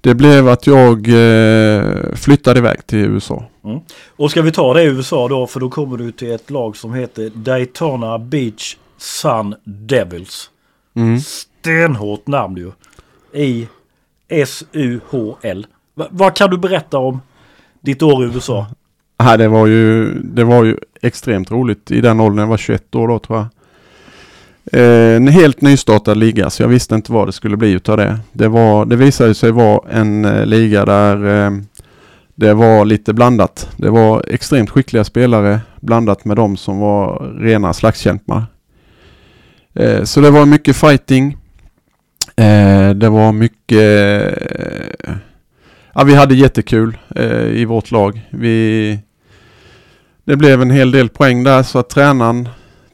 det 0.00 0.14
blev 0.14 0.48
att 0.48 0.66
jag 0.66 1.08
eh, 1.08 2.14
flyttade 2.14 2.58
iväg 2.58 2.86
till 2.86 2.98
USA. 2.98 3.44
Mm. 3.64 3.80
Och 4.16 4.30
ska 4.30 4.42
vi 4.42 4.52
ta 4.52 4.74
det 4.74 4.82
i 4.82 4.86
USA 4.86 5.28
då 5.28 5.46
för 5.46 5.60
då 5.60 5.70
kommer 5.70 5.96
du 5.96 6.12
till 6.12 6.30
ett 6.30 6.50
lag 6.50 6.76
som 6.76 6.94
heter 6.94 7.30
Daytona 7.34 8.18
Beach 8.18 8.76
Sun 8.98 9.54
Devils. 9.64 10.50
Mm. 10.94 11.20
Stenhårt 11.20 12.26
namn 12.26 12.56
ju. 12.56 12.72
I 13.42 13.68
S-U-H-L. 14.28 15.66
Va, 15.94 16.06
vad 16.10 16.36
kan 16.36 16.50
du 16.50 16.58
berätta 16.58 16.98
om 16.98 17.20
ditt 17.80 18.02
år 18.02 18.24
i 18.24 18.26
USA? 18.26 18.66
Ja, 19.22 19.36
det, 19.36 19.48
var 19.48 19.66
ju, 19.66 20.14
det 20.22 20.44
var 20.44 20.64
ju 20.64 20.76
extremt 21.02 21.50
roligt 21.50 21.90
i 21.90 22.00
den 22.00 22.20
åldern. 22.20 22.38
Jag 22.38 22.46
var 22.46 22.56
21 22.56 22.94
år 22.94 23.08
då 23.08 23.18
tror 23.18 23.38
jag. 23.38 23.46
Eh, 24.72 25.16
en 25.16 25.28
helt 25.28 25.60
nystartad 25.60 26.16
liga 26.16 26.50
så 26.50 26.62
jag 26.62 26.68
visste 26.68 26.94
inte 26.94 27.12
vad 27.12 27.28
det 27.28 27.32
skulle 27.32 27.56
bli 27.56 27.72
utav 27.72 27.96
det. 27.96 28.18
Det, 28.32 28.48
var, 28.48 28.84
det 28.84 28.96
visade 28.96 29.34
sig 29.34 29.50
vara 29.50 29.90
en 29.90 30.24
eh, 30.24 30.46
liga 30.46 30.84
där 30.84 31.46
eh, 31.46 31.50
det 32.34 32.54
var 32.54 32.84
lite 32.84 33.12
blandat. 33.14 33.68
Det 33.76 33.90
var 33.90 34.24
extremt 34.28 34.70
skickliga 34.70 35.04
spelare 35.04 35.60
blandat 35.80 36.24
med 36.24 36.36
de 36.36 36.56
som 36.56 36.78
var 36.78 37.32
rena 37.40 37.72
slagskämpar. 37.72 38.44
Eh, 39.74 40.02
så 40.04 40.20
det 40.20 40.30
var 40.30 40.46
mycket 40.46 40.76
fighting. 40.76 41.36
Eh, 42.36 42.90
det 42.90 43.08
var 43.08 43.32
mycket... 43.32 43.82
Eh, 45.00 45.14
ja, 45.94 46.04
vi 46.04 46.14
hade 46.14 46.34
jättekul 46.34 46.96
eh, 47.16 47.46
i 47.46 47.64
vårt 47.64 47.90
lag. 47.90 48.20
Vi, 48.30 48.98
det 50.24 50.36
blev 50.36 50.62
en 50.62 50.70
hel 50.70 50.90
del 50.90 51.08
poäng 51.08 51.44
där 51.44 51.62
så 51.62 51.78
att 51.78 51.90
tränaren 51.90 52.48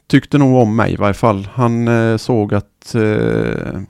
tyckte 0.07 0.37
nog 0.37 0.61
om 0.61 0.75
mig 0.75 0.93
i 0.93 0.95
varje 0.95 1.13
fall. 1.13 1.47
Han 1.53 1.87
eh, 1.87 2.17
såg 2.17 2.53
att 2.53 2.95
eh, 2.95 3.81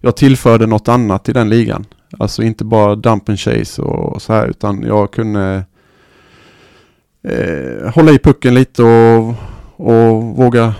jag 0.00 0.16
tillförde 0.16 0.66
något 0.66 0.88
annat 0.88 1.28
i 1.28 1.32
den 1.32 1.48
ligan. 1.48 1.86
Alltså 2.18 2.42
inte 2.42 2.64
bara 2.64 2.94
dump 2.94 3.28
and 3.28 3.40
chase 3.40 3.82
och 3.82 4.22
så 4.22 4.32
här 4.32 4.46
utan 4.46 4.82
jag 4.82 5.12
kunde 5.12 5.64
eh, 7.22 7.92
hålla 7.94 8.12
i 8.12 8.18
pucken 8.18 8.54
lite 8.54 8.82
och, 8.82 9.34
och 9.76 10.22
våga, 10.22 10.74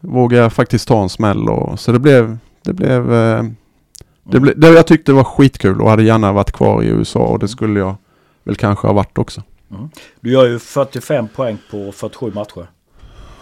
våga 0.00 0.50
faktiskt 0.50 0.88
ta 0.88 1.02
en 1.02 1.08
smäll. 1.08 1.48
Och, 1.48 1.80
så 1.80 1.92
det 1.92 1.98
blev, 1.98 2.38
det 2.62 2.72
blev, 2.72 3.14
eh, 3.14 3.42
det 4.24 4.38
det, 4.38 4.68
jag 4.68 4.86
tyckte 4.86 5.12
det 5.12 5.16
var 5.16 5.24
skitkul 5.24 5.80
och 5.80 5.90
hade 5.90 6.02
gärna 6.02 6.32
varit 6.32 6.52
kvar 6.52 6.82
i 6.82 6.86
USA 6.86 7.20
och 7.20 7.38
det 7.38 7.48
skulle 7.48 7.80
jag 7.80 7.96
väl 8.44 8.56
kanske 8.56 8.86
ha 8.86 8.94
varit 8.94 9.18
också. 9.18 9.42
Mm. 9.70 9.88
Du 10.20 10.32
gör 10.32 10.46
ju 10.46 10.58
45 10.58 11.28
poäng 11.28 11.58
på 11.70 11.92
47 11.92 12.32
matcher. 12.34 12.66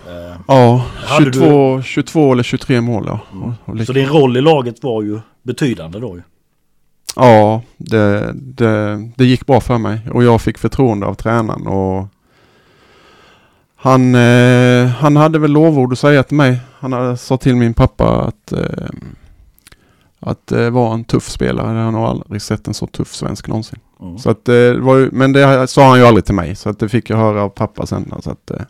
Eh, 0.09 0.37
ja, 0.49 0.85
22, 1.18 1.76
du... 1.76 1.82
22 1.82 2.32
eller 2.32 2.42
23 2.42 2.80
mål 2.80 3.04
ja. 3.06 3.21
Mm. 3.66 3.87
Så 3.87 3.92
din 3.92 4.09
roll 4.09 4.37
i 4.37 4.40
laget 4.40 4.82
var 4.82 5.02
ju 5.02 5.21
betydande 5.42 5.99
då 5.99 6.16
ju. 6.16 6.23
Ja, 7.16 7.62
det, 7.76 8.32
det, 8.35 8.97
det 9.16 9.25
gick 9.25 9.47
bra 9.47 9.61
för 9.61 9.78
mig 9.78 10.00
och 10.11 10.25
jag 10.25 10.40
fick 10.40 10.59
förtroende 10.59 11.06
av 11.06 11.14
tränaren 11.14 11.66
och 11.66 12.06
han, 13.76 14.14
eh, 14.14 14.87
han 14.87 15.16
hade 15.16 15.38
väl 15.38 15.50
lovord 15.50 15.92
att 15.92 15.99
säga 15.99 16.23
till 16.23 16.37
mig. 16.37 16.61
Han 16.78 16.92
hade 16.92 17.16
sa 17.16 17.37
till 17.37 17.56
min 17.56 17.75
pappa 17.75 18.21
att, 18.21 18.52
eh, 18.52 18.88
att 20.21 20.47
det 20.47 20.71
var 20.71 20.94
en 20.94 21.04
tuff 21.04 21.30
spelare. 21.30 21.78
Han 21.78 21.94
har 21.94 22.11
aldrig 22.11 22.42
sett 22.42 22.68
en 22.68 22.75
så 22.75 22.87
tuff 22.87 23.14
svensk 23.14 23.49
någonsin. 23.49 23.78
Mm. 24.00 24.18
Så 24.18 24.30
att, 24.30 24.44
det 24.44 24.80
var 24.80 24.97
ju, 24.97 25.11
men 25.12 25.32
det 25.32 25.66
sa 25.66 25.88
han 25.88 25.99
ju 25.99 26.06
aldrig 26.06 26.25
till 26.25 26.35
mig. 26.35 26.56
Så 26.56 26.68
att 26.68 26.78
det 26.78 26.88
fick 26.88 27.11
jag 27.11 27.16
höra 27.16 27.42
av 27.42 27.49
pappa 27.49 27.87
sen. 27.87 28.14
Så 28.25 28.30
att, 28.30 28.50
eh, 28.50 28.62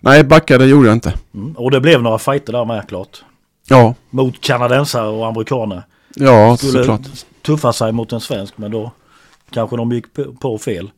Nej, 0.00 0.24
backa 0.24 0.58
det 0.58 0.66
gjorde 0.66 0.86
jag 0.86 0.96
inte. 0.96 1.14
Mm. 1.34 1.52
Och 1.56 1.70
det 1.70 1.80
blev 1.80 2.02
några 2.02 2.18
fighter 2.18 2.52
där 2.52 2.64
med 2.64 2.88
klart. 2.88 3.22
Ja. 3.68 3.94
Mot 4.10 4.40
kanadensare 4.40 5.08
och 5.08 5.26
amerikaner. 5.26 5.82
Ja, 6.16 6.56
Skulle 6.56 6.72
såklart. 6.72 7.00
tuffa 7.42 7.72
sig 7.72 7.92
mot 7.92 8.12
en 8.12 8.20
svensk 8.20 8.58
men 8.58 8.70
då 8.70 8.92
kanske 9.50 9.76
de 9.76 9.92
gick 9.92 10.06
på 10.40 10.58
fel. 10.58 10.90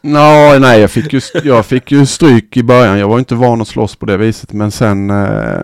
No, 0.00 0.58
nej, 0.58 0.80
jag 0.80 0.90
fick, 0.90 1.12
ju, 1.12 1.20
jag 1.44 1.66
fick 1.66 1.92
ju 1.92 2.06
stryk 2.06 2.56
i 2.56 2.62
början. 2.62 2.98
Jag 2.98 3.08
var 3.08 3.18
inte 3.18 3.34
van 3.34 3.60
att 3.60 3.68
slåss 3.68 3.96
på 3.96 4.06
det 4.06 4.16
viset. 4.16 4.52
Men 4.52 4.70
sen... 4.70 5.10
Eh, 5.10 5.60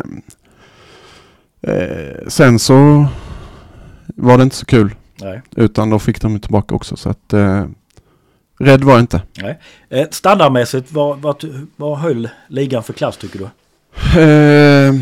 eh, 1.63 2.29
sen 2.29 2.59
så 2.59 3.07
var 4.07 4.39
det 4.39 4.43
inte 4.43 4.57
så 4.57 4.67
kul. 4.67 4.95
Nej. 5.21 5.43
Utan 5.57 5.91
då 5.91 5.99
fick 5.99 6.21
de 6.21 6.41
tillbaka 6.41 6.75
också. 6.75 6.97
Så 6.97 7.11
att... 7.11 7.33
Eh, 7.33 7.65
Rädd 8.59 8.85
var 8.85 8.93
jag 8.93 9.01
inte. 9.01 9.23
Nej. 9.43 9.59
Eh, 9.89 10.07
standardmässigt, 10.11 10.93
vad, 10.93 11.19
vad, 11.19 11.45
vad 11.77 11.99
höll 11.99 12.29
ligan 12.49 12.83
för 12.83 12.93
klass 12.93 13.17
tycker 13.17 13.39
du? 13.39 13.45
Eh, 14.21 14.95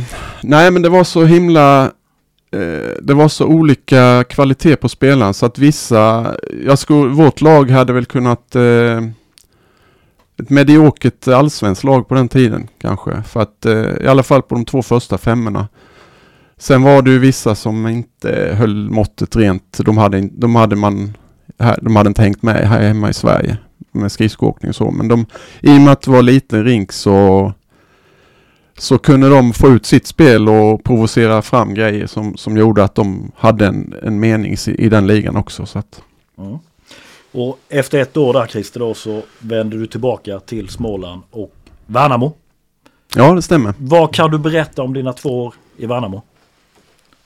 nej 0.42 0.70
men 0.70 0.82
det 0.82 0.88
var 0.88 1.04
så 1.04 1.24
himla 1.24 1.84
eh, 2.52 2.90
det 3.02 3.14
var 3.14 3.28
så 3.28 3.46
olika 3.46 4.24
kvalitet 4.28 4.76
på 4.76 4.88
spelaren 4.88 5.34
så 5.34 5.46
att 5.46 5.58
vissa, 5.58 6.34
jag 6.66 6.78
skulle, 6.78 7.08
vårt 7.08 7.40
lag 7.40 7.70
hade 7.70 7.92
väl 7.92 8.06
kunnat 8.06 8.56
eh, 8.56 9.00
ett 10.42 10.50
mediokert 10.50 11.28
allsvenskt 11.28 11.84
lag 11.84 12.08
på 12.08 12.14
den 12.14 12.28
tiden 12.28 12.68
kanske. 12.80 13.22
För 13.22 13.40
att 13.40 13.66
eh, 13.66 14.04
i 14.04 14.06
alla 14.06 14.22
fall 14.22 14.42
på 14.42 14.54
de 14.54 14.64
två 14.64 14.82
första 14.82 15.18
femmorna. 15.18 15.68
Sen 16.56 16.82
var 16.82 17.02
det 17.02 17.10
ju 17.10 17.18
vissa 17.18 17.54
som 17.54 17.86
inte 17.86 18.54
höll 18.58 18.90
måttet 18.90 19.36
rent. 19.36 19.78
De 19.78 19.98
hade, 19.98 20.28
de 20.32 20.56
hade 20.56 20.76
man 20.76 21.16
här, 21.58 21.78
de 21.82 21.96
hade 21.96 22.08
inte 22.08 22.22
hängt 22.22 22.42
med 22.42 22.68
här 22.68 22.80
hemma 22.80 23.10
i 23.10 23.14
Sverige 23.14 23.58
med 23.92 24.12
skridskoåkning 24.12 24.68
och 24.68 24.76
så. 24.76 24.90
Men 24.90 25.08
de, 25.08 25.26
i 25.60 25.76
och 25.76 25.80
med 25.80 25.92
att 25.92 26.02
det 26.02 26.10
var 26.10 26.22
liten 26.22 26.64
rink 26.64 26.92
så, 26.92 27.52
så 28.78 28.98
kunde 28.98 29.28
de 29.28 29.52
få 29.52 29.68
ut 29.68 29.86
sitt 29.86 30.06
spel 30.06 30.48
och 30.48 30.84
provocera 30.84 31.42
fram 31.42 31.74
grejer 31.74 32.06
som, 32.06 32.36
som 32.36 32.56
gjorde 32.56 32.84
att 32.84 32.94
de 32.94 33.32
hade 33.36 33.66
en, 33.66 33.94
en 34.02 34.20
mening 34.20 34.56
i, 34.66 34.88
den 34.88 35.06
ligan 35.06 35.36
också. 35.36 35.66
Så 35.66 35.78
att. 35.78 36.02
Mm. 36.38 36.58
Och 37.32 37.58
efter 37.68 37.98
ett 37.98 38.16
år 38.16 38.32
där 38.32 38.46
Christer 38.46 38.80
då 38.80 38.94
så 38.94 39.22
vände 39.38 39.78
du 39.78 39.86
tillbaka 39.86 40.40
till 40.40 40.68
Småland 40.68 41.22
och 41.30 41.54
Värnamo. 41.86 42.32
Ja 43.14 43.34
det 43.34 43.42
stämmer. 43.42 43.74
Vad 43.78 44.14
kan 44.14 44.30
du 44.30 44.38
berätta 44.38 44.82
om 44.82 44.94
dina 44.94 45.12
två 45.12 45.44
år 45.44 45.54
i 45.76 45.86
Värnamo? 45.86 46.22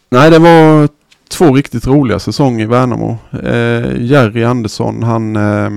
Nej 0.08 0.30
det 0.30 0.38
var 0.38 0.88
två 1.36 1.54
riktigt 1.54 1.86
roliga 1.86 2.18
säsonger 2.18 2.64
i 2.64 2.66
Värnamo. 2.66 3.18
Eh, 3.42 4.02
Jerry 4.02 4.44
Andersson 4.44 5.02
han, 5.02 5.36
eh, 5.36 5.70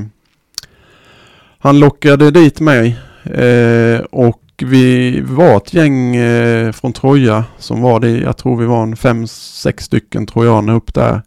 han 1.60 1.80
lockade 1.80 2.32
dit 2.32 2.60
mig 2.60 3.00
eh, 3.24 4.00
och 4.00 4.42
vi 4.58 5.22
var 5.22 5.58
ett 5.58 5.74
gäng 5.74 6.16
eh, 6.16 6.72
från 6.72 6.94
Troja 6.94 7.46
som 7.58 7.82
var 7.82 8.00
det. 8.00 8.10
Jag 8.10 8.38
tror 8.38 8.58
vi 8.58 8.66
var 8.66 8.84
en 8.84 8.96
fem, 8.96 9.28
sex 9.28 9.84
stycken 9.84 10.25
trojaner 10.25 10.74
upp 10.74 10.94
där. 10.94 11.22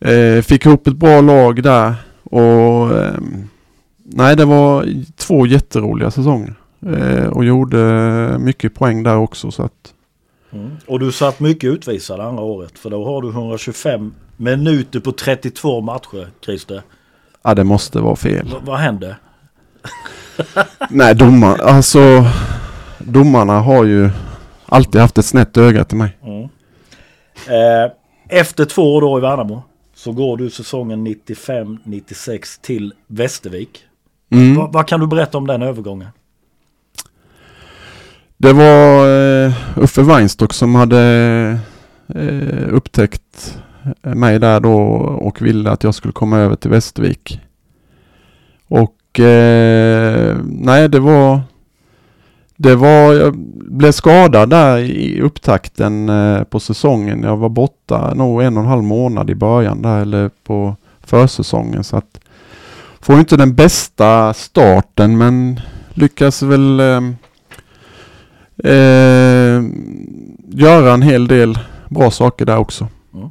Eh, 0.00 0.42
fick 0.42 0.66
ihop 0.66 0.86
ett 0.86 0.96
bra 0.96 1.20
lag 1.20 1.62
där 1.62 1.94
Och 2.24 2.98
eh, 2.98 3.18
nej, 4.04 4.36
det 4.36 4.44
var 4.44 4.86
två 5.16 5.46
jätteroliga 5.46 6.10
säsonger. 6.10 6.54
Eh, 6.86 7.26
och 7.26 7.44
gjorde 7.44 7.80
eh, 8.32 8.38
mycket 8.38 8.74
poäng 8.74 9.02
där 9.02 9.16
också 9.16 9.50
så 9.50 9.62
att 9.62 9.93
Mm. 10.54 10.76
Och 10.86 11.00
du 11.00 11.12
satt 11.12 11.40
mycket 11.40 11.70
utvisad 11.70 12.20
andra 12.20 12.42
året 12.42 12.78
för 12.78 12.90
då 12.90 13.04
har 13.04 13.22
du 13.22 13.28
125 13.28 14.14
minuter 14.36 15.00
på 15.00 15.12
32 15.12 15.80
matcher 15.80 16.28
Christer. 16.44 16.82
Ja, 17.42 17.54
det 17.54 17.64
måste 17.64 18.00
vara 18.00 18.16
fel. 18.16 18.46
V 18.46 18.56
vad 18.62 18.78
hände? 18.78 19.16
Nej, 20.90 21.14
domar, 21.14 21.58
alltså 21.58 22.24
domarna 22.98 23.60
har 23.60 23.84
ju 23.84 24.10
alltid 24.66 25.00
haft 25.00 25.18
ett 25.18 25.26
snett 25.26 25.56
öga 25.56 25.84
till 25.84 25.98
mig. 25.98 26.18
Mm. 26.22 26.42
Eh, 27.48 27.92
efter 28.28 28.64
två 28.64 28.94
år 28.94 29.00
då 29.00 29.18
i 29.18 29.20
Värnamo 29.20 29.62
så 29.94 30.12
går 30.12 30.36
du 30.36 30.50
säsongen 30.50 31.06
95-96 31.06 32.60
till 32.62 32.94
Västervik. 33.06 33.84
Mm. 34.30 34.56
Va, 34.56 34.70
vad 34.72 34.88
kan 34.88 35.00
du 35.00 35.06
berätta 35.06 35.38
om 35.38 35.46
den 35.46 35.62
övergången? 35.62 36.08
Det 38.44 38.52
var 38.52 39.06
eh, 39.08 39.52
Uffe 39.76 40.02
Weinstock 40.02 40.52
som 40.52 40.74
hade 40.74 41.58
eh, 42.14 42.68
upptäckt 42.74 43.58
mig 44.02 44.38
där 44.38 44.60
då 44.60 44.76
och 44.98 45.42
ville 45.42 45.70
att 45.70 45.84
jag 45.84 45.94
skulle 45.94 46.12
komma 46.12 46.38
över 46.38 46.56
till 46.56 46.70
Västervik. 46.70 47.40
Och 48.68 49.20
eh, 49.20 50.36
nej, 50.44 50.88
det 50.88 51.00
var 51.00 51.40
det 52.56 52.74
var, 52.74 53.12
jag 53.12 53.36
blev 53.54 53.92
skadad 53.92 54.50
där 54.50 54.78
i 54.78 55.20
upptakten 55.20 56.08
eh, 56.08 56.44
på 56.44 56.60
säsongen. 56.60 57.22
Jag 57.22 57.36
var 57.36 57.48
borta 57.48 58.14
nog 58.14 58.42
en 58.42 58.56
och 58.56 58.62
en 58.62 58.68
halv 58.68 58.82
månad 58.82 59.30
i 59.30 59.34
början 59.34 59.82
där 59.82 60.00
eller 60.00 60.30
på 60.44 60.76
försäsongen 61.00 61.84
så 61.84 61.96
att 61.96 62.20
får 63.00 63.18
inte 63.18 63.36
den 63.36 63.54
bästa 63.54 64.34
starten 64.34 65.18
men 65.18 65.60
lyckas 65.94 66.42
väl 66.42 66.80
eh, 66.80 67.00
eh, 68.58 69.62
göra 70.48 70.92
en 70.94 71.02
hel 71.02 71.26
del 71.28 71.58
bra 71.88 72.10
saker 72.10 72.44
där 72.46 72.56
också. 72.56 72.88
Mm. 73.14 73.26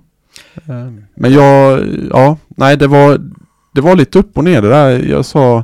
Eh, 0.56 1.03
men 1.15 1.34
jag, 1.34 1.88
ja, 2.12 2.38
nej 2.48 2.77
det 2.77 2.88
var, 2.88 3.20
det 3.74 3.82
var 3.82 3.96
lite 3.96 4.20
upp 4.20 4.38
och 4.38 4.44
ner 4.44 4.62
det 4.62 4.70
där. 4.70 5.00
Jag 5.06 5.25
sa, 5.25 5.63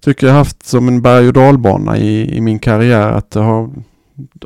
tycker 0.00 0.26
jag 0.26 0.34
haft 0.34 0.66
som 0.66 0.88
en 0.88 1.02
berg 1.02 1.26
och 1.26 1.32
dalbana 1.32 1.98
i, 1.98 2.36
i 2.36 2.40
min 2.40 2.58
karriär 2.58 3.10
att 3.12 3.30
det 3.30 3.40
har 3.40 3.70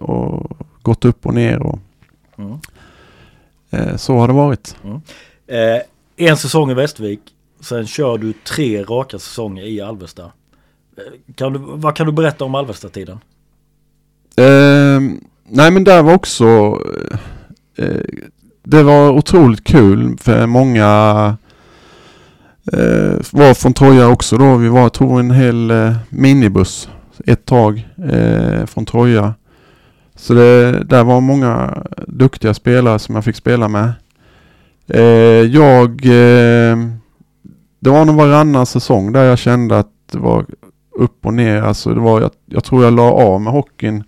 och, 0.01 0.59
gått 0.83 1.05
upp 1.05 1.27
och 1.27 1.35
ner 1.35 1.59
och 1.63 1.79
Mm. 2.39 2.59
eh, 3.71 3.97
så 3.97 4.17
har 4.19 4.29
det 4.29 4.35
varit. 4.35 4.77
Eh, 5.47 5.83
en 6.29 6.37
säsong 6.37 6.71
i 6.71 6.75
Västervik. 6.75 7.21
Sen 7.61 7.87
kör 7.87 8.19
du 8.19 8.33
tre 8.33 8.83
raka 8.83 9.19
säsonger 9.19 9.63
i 9.67 9.81
Alvesta. 9.81 10.23
Eh, 10.97 11.35
Kan 11.35 11.53
du, 11.53 11.59
vad 11.63 11.97
kan 11.97 12.07
du 12.07 12.13
berätta 12.13 12.45
om 12.45 12.55
Alvesta-tiden? 12.55 13.19
Eh, 14.39 15.01
nej 15.49 15.71
men 15.71 15.85
där 15.85 16.03
var 16.03 16.15
också 16.15 16.79
eh, 17.79 17.85
eh, 17.87 18.01
Det 18.63 18.83
var 18.83 19.11
otroligt 19.11 19.65
kul 19.65 20.17
för 20.21 20.47
många 20.47 20.87
eh, 22.73 23.17
var 23.33 23.55
från 23.55 23.75
Troja 23.75 24.09
också 24.09 24.37
då. 24.37 24.57
Vi 24.57 24.69
var, 24.69 24.89
tog 24.89 25.21
en 25.21 25.31
hel 25.31 25.71
eh, 25.71 25.97
minibuss 26.09 26.89
ett 27.27 27.45
tag 27.45 27.89
eh, 28.11 28.67
från 28.67 28.85
Troja. 28.85 29.35
Så 30.17 30.35
det, 30.35 30.85
där 30.85 31.05
var 31.05 31.21
många 31.21 31.83
duktiga 32.07 32.55
spelare 32.55 32.99
som 32.99 33.15
jag 33.15 33.25
fick 33.25 33.37
spela 33.37 33.69
med. 33.69 33.93
Eh, 34.89 35.03
jag 35.57 35.91
eh, 36.07 36.77
Det 37.81 37.91
var 37.91 38.05
nog 38.05 38.17
varannan 38.17 38.67
säsong 38.67 39.13
där 39.13 39.25
jag 39.25 39.39
kände 39.39 39.79
att 39.79 39.93
det 40.13 40.19
var 40.19 40.47
upp 40.99 41.27
och 41.27 41.35
ner. 41.35 41.63
Alltså 41.63 41.95
det 41.95 42.01
var, 42.01 42.21
jag, 42.21 42.31
jag 42.47 42.65
tror 42.65 42.85
jag 42.85 42.93
la 42.93 43.13
av 43.13 43.41
med 43.41 43.53
hockeyn 43.53 44.05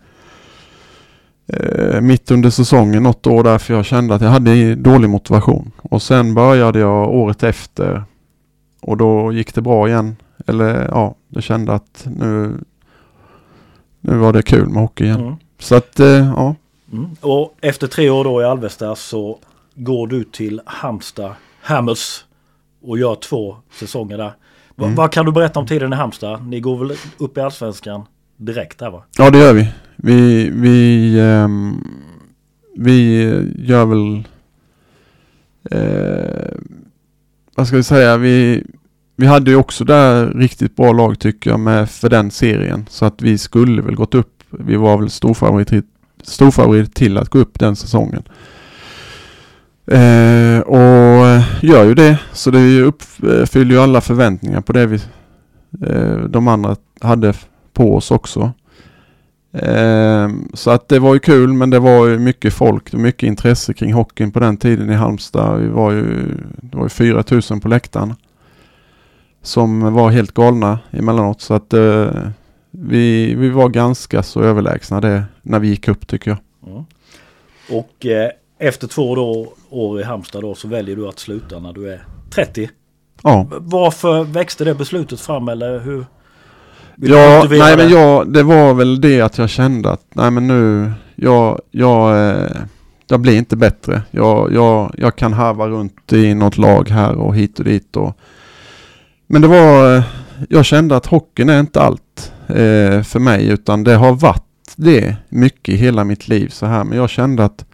eh, 1.52 2.00
mitt 2.00 2.30
under 2.30 2.50
säsongen 2.50 3.02
något 3.02 3.26
år 3.26 3.44
där 3.44 3.58
för 3.58 3.74
jag 3.74 3.84
kände 3.84 4.14
att 4.14 4.22
jag 4.22 4.28
hade 4.28 4.74
dålig 4.74 5.10
motivation. 5.10 5.72
Och 5.82 6.02
sen 6.02 6.34
började 6.34 6.78
jag 6.78 7.10
året 7.10 7.42
efter 7.42 8.04
och 8.80 8.96
då 8.96 9.32
gick 9.32 9.54
det 9.54 9.62
bra 9.62 9.88
igen. 9.88 10.16
Eller 10.46 10.88
ja, 10.88 11.14
jag 11.28 11.42
kände 11.42 11.72
att 11.72 12.06
nu, 12.16 12.60
nu 14.00 14.16
var 14.16 14.32
det 14.32 14.42
kul 14.42 14.68
med 14.68 14.82
hockey 14.82 15.04
igen. 15.04 15.20
Mm. 15.20 15.34
Så 15.58 15.74
att 15.74 16.00
eh, 16.00 16.32
ja, 16.36 16.54
Mm. 16.92 17.16
Och 17.20 17.54
efter 17.60 17.86
tre 17.86 18.10
år 18.10 18.24
då 18.24 18.42
i 18.42 18.44
Alvesta 18.44 18.96
så 18.96 19.38
går 19.74 20.06
du 20.06 20.24
till 20.24 20.60
Halmstad 20.64 21.34
Hammers 21.60 22.24
och 22.82 22.98
gör 22.98 23.14
två 23.14 23.56
säsonger 23.72 24.18
där. 24.18 24.32
Mm. 24.78 24.94
Vad 24.94 25.12
kan 25.12 25.26
du 25.26 25.32
berätta 25.32 25.60
om 25.60 25.66
tiden 25.66 25.92
i 25.92 25.96
Halmstad? 25.96 26.46
Ni 26.46 26.60
går 26.60 26.76
väl 26.76 26.96
upp 27.18 27.38
i 27.38 27.40
Allsvenskan 27.40 28.06
direkt 28.40 28.78
där 28.78 28.90
va? 28.90 29.04
ja 29.16 29.30
det 29.30 29.38
gör 29.38 29.54
vi. 29.54 29.68
Vi, 29.96 30.50
vi, 30.50 31.20
um, 31.20 31.84
vi 32.76 33.22
gör 33.58 33.86
väl 33.86 34.28
uh, 35.74 36.58
vad 37.54 37.66
ska 37.66 37.76
vi 37.76 37.82
säga, 37.82 38.16
vi, 38.16 38.64
vi 39.16 39.26
hade 39.26 39.50
ju 39.50 39.56
också 39.56 39.84
där 39.84 40.26
riktigt 40.26 40.76
bra 40.76 40.92
lag 40.92 41.18
tycker 41.18 41.50
jag 41.50 41.60
med 41.60 41.90
för 41.90 42.08
den 42.08 42.30
serien. 42.30 42.86
Så 42.90 43.04
att 43.04 43.22
vi 43.22 43.38
skulle 43.38 43.82
väl 43.82 43.94
gått 43.94 44.14
upp. 44.14 44.42
Vi 44.50 44.76
var 44.76 44.98
väl 44.98 45.10
storfavorit, 45.10 45.84
storfavorit 46.22 46.94
till 46.94 47.18
att 47.18 47.28
gå 47.28 47.38
upp 47.38 47.58
den 47.58 47.76
säsongen. 47.76 48.22
Eh, 49.86 50.60
och 50.60 51.42
gör 51.60 51.84
ju 51.84 51.94
det. 51.94 52.18
Så 52.32 52.50
det 52.50 52.82
uppfyller 52.82 53.70
eh, 53.70 53.76
ju 53.76 53.78
alla 53.78 54.00
förväntningar 54.00 54.60
på 54.60 54.72
det 54.72 54.86
vi 54.86 55.00
eh, 55.86 56.18
de 56.18 56.48
andra 56.48 56.76
hade 57.00 57.34
på 57.80 57.96
oss 57.96 58.10
också. 58.10 58.52
Eh, 59.52 60.28
så 60.54 60.70
att 60.70 60.88
det 60.88 60.98
var 60.98 61.14
ju 61.14 61.20
kul 61.20 61.52
men 61.52 61.70
det 61.70 61.78
var 61.78 62.06
ju 62.06 62.18
mycket 62.18 62.54
folk 62.54 62.94
och 62.94 63.00
mycket 63.00 63.22
intresse 63.22 63.74
kring 63.74 63.92
hockeyn 63.92 64.32
på 64.32 64.40
den 64.40 64.56
tiden 64.56 64.90
i 64.90 64.94
Halmstad. 64.94 65.60
Vi 65.60 65.68
var 65.68 65.92
ju, 65.92 66.36
det 66.62 66.76
var 66.76 66.84
ju 66.84 66.88
4000 66.88 67.60
på 67.60 67.68
läktaren. 67.68 68.14
Som 69.42 69.94
var 69.94 70.10
helt 70.10 70.34
galna 70.34 70.78
emellanåt 70.90 71.40
så 71.40 71.54
att 71.54 71.72
eh, 71.72 72.10
vi, 72.70 73.34
vi 73.34 73.48
var 73.48 73.68
ganska 73.68 74.22
så 74.22 74.42
överlägsna 74.42 75.00
det 75.00 75.24
när 75.42 75.58
vi 75.58 75.68
gick 75.68 75.88
upp 75.88 76.06
tycker 76.06 76.30
jag. 76.30 76.38
Mm. 76.72 76.84
Och 77.70 78.06
eh, 78.06 78.30
efter 78.58 78.86
två 78.86 79.14
då, 79.14 79.52
år 79.70 80.00
i 80.00 80.02
Halmstad 80.02 80.42
då 80.42 80.54
så 80.54 80.68
väljer 80.68 80.96
du 80.96 81.08
att 81.08 81.18
sluta 81.18 81.58
när 81.58 81.72
du 81.72 81.92
är 81.92 82.04
30. 82.30 82.70
Ja, 83.22 83.46
Varför 83.50 84.24
växte 84.24 84.64
det 84.64 84.74
beslutet 84.74 85.20
fram 85.20 85.48
eller 85.48 85.78
hur? 85.78 86.04
Vill 87.00 87.10
ja 87.10 87.46
nej 87.48 87.76
men 87.76 87.86
det? 87.86 87.94
jag, 87.94 88.32
det 88.32 88.42
var 88.42 88.74
väl 88.74 89.00
det 89.00 89.20
att 89.20 89.38
jag 89.38 89.50
kände 89.50 89.90
att 89.90 90.04
nej 90.14 90.30
men 90.30 90.46
nu, 90.46 90.92
jag, 91.16 91.60
jag, 91.70 92.28
eh, 92.28 92.50
jag 93.06 93.20
blir 93.20 93.36
inte 93.38 93.56
bättre. 93.56 94.02
Jag, 94.10 94.52
jag, 94.52 94.94
jag 94.98 95.16
kan 95.16 95.32
harva 95.32 95.68
runt 95.68 96.12
i 96.12 96.34
något 96.34 96.58
lag 96.58 96.88
här 96.88 97.14
och 97.14 97.36
hit 97.36 97.58
och 97.58 97.64
dit 97.64 97.96
och 97.96 98.16
men 99.26 99.42
det 99.42 99.48
var, 99.48 99.96
eh, 99.96 100.02
jag 100.48 100.64
kände 100.64 100.96
att 100.96 101.06
hockeyn 101.06 101.48
är 101.48 101.60
inte 101.60 101.80
allt 101.80 102.32
eh, 102.48 103.02
för 103.02 103.18
mig 103.18 103.48
utan 103.48 103.84
det 103.84 103.94
har 103.94 104.12
varit 104.12 104.74
det 104.76 105.16
mycket 105.28 105.74
i 105.74 105.76
hela 105.76 106.04
mitt 106.04 106.28
liv 106.28 106.48
så 106.48 106.66
här 106.66 106.84
men 106.84 106.98
jag 106.98 107.10
kände 107.10 107.44
att 107.44 107.64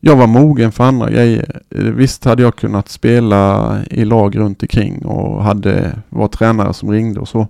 jag 0.00 0.16
var 0.16 0.26
mogen 0.26 0.72
för 0.72 0.84
andra 0.84 1.10
grejer. 1.10 1.60
Eh, 1.70 1.82
Visst 1.82 2.24
hade 2.24 2.42
jag 2.42 2.56
kunnat 2.56 2.88
spela 2.88 3.76
i 3.90 4.04
lag 4.04 4.38
runt 4.38 4.62
omkring 4.62 5.04
och 5.04 5.44
hade, 5.44 5.98
var 6.08 6.28
tränare 6.28 6.74
som 6.74 6.90
ringde 6.90 7.20
och 7.20 7.28
så. 7.28 7.48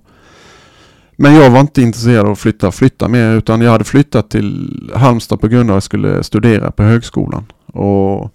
Men 1.22 1.34
jag 1.34 1.50
var 1.50 1.60
inte 1.60 1.82
intresserad 1.82 2.26
av 2.26 2.32
att 2.32 2.38
flytta, 2.38 2.72
flytta 2.72 3.08
mer 3.08 3.34
utan 3.34 3.60
jag 3.60 3.70
hade 3.70 3.84
flyttat 3.84 4.30
till 4.30 4.90
Halmstad 4.94 5.40
på 5.40 5.48
grund 5.48 5.70
av 5.70 5.74
att 5.74 5.76
jag 5.76 5.82
skulle 5.82 6.22
studera 6.22 6.70
på 6.70 6.82
högskolan. 6.82 7.44
Och 7.66 8.34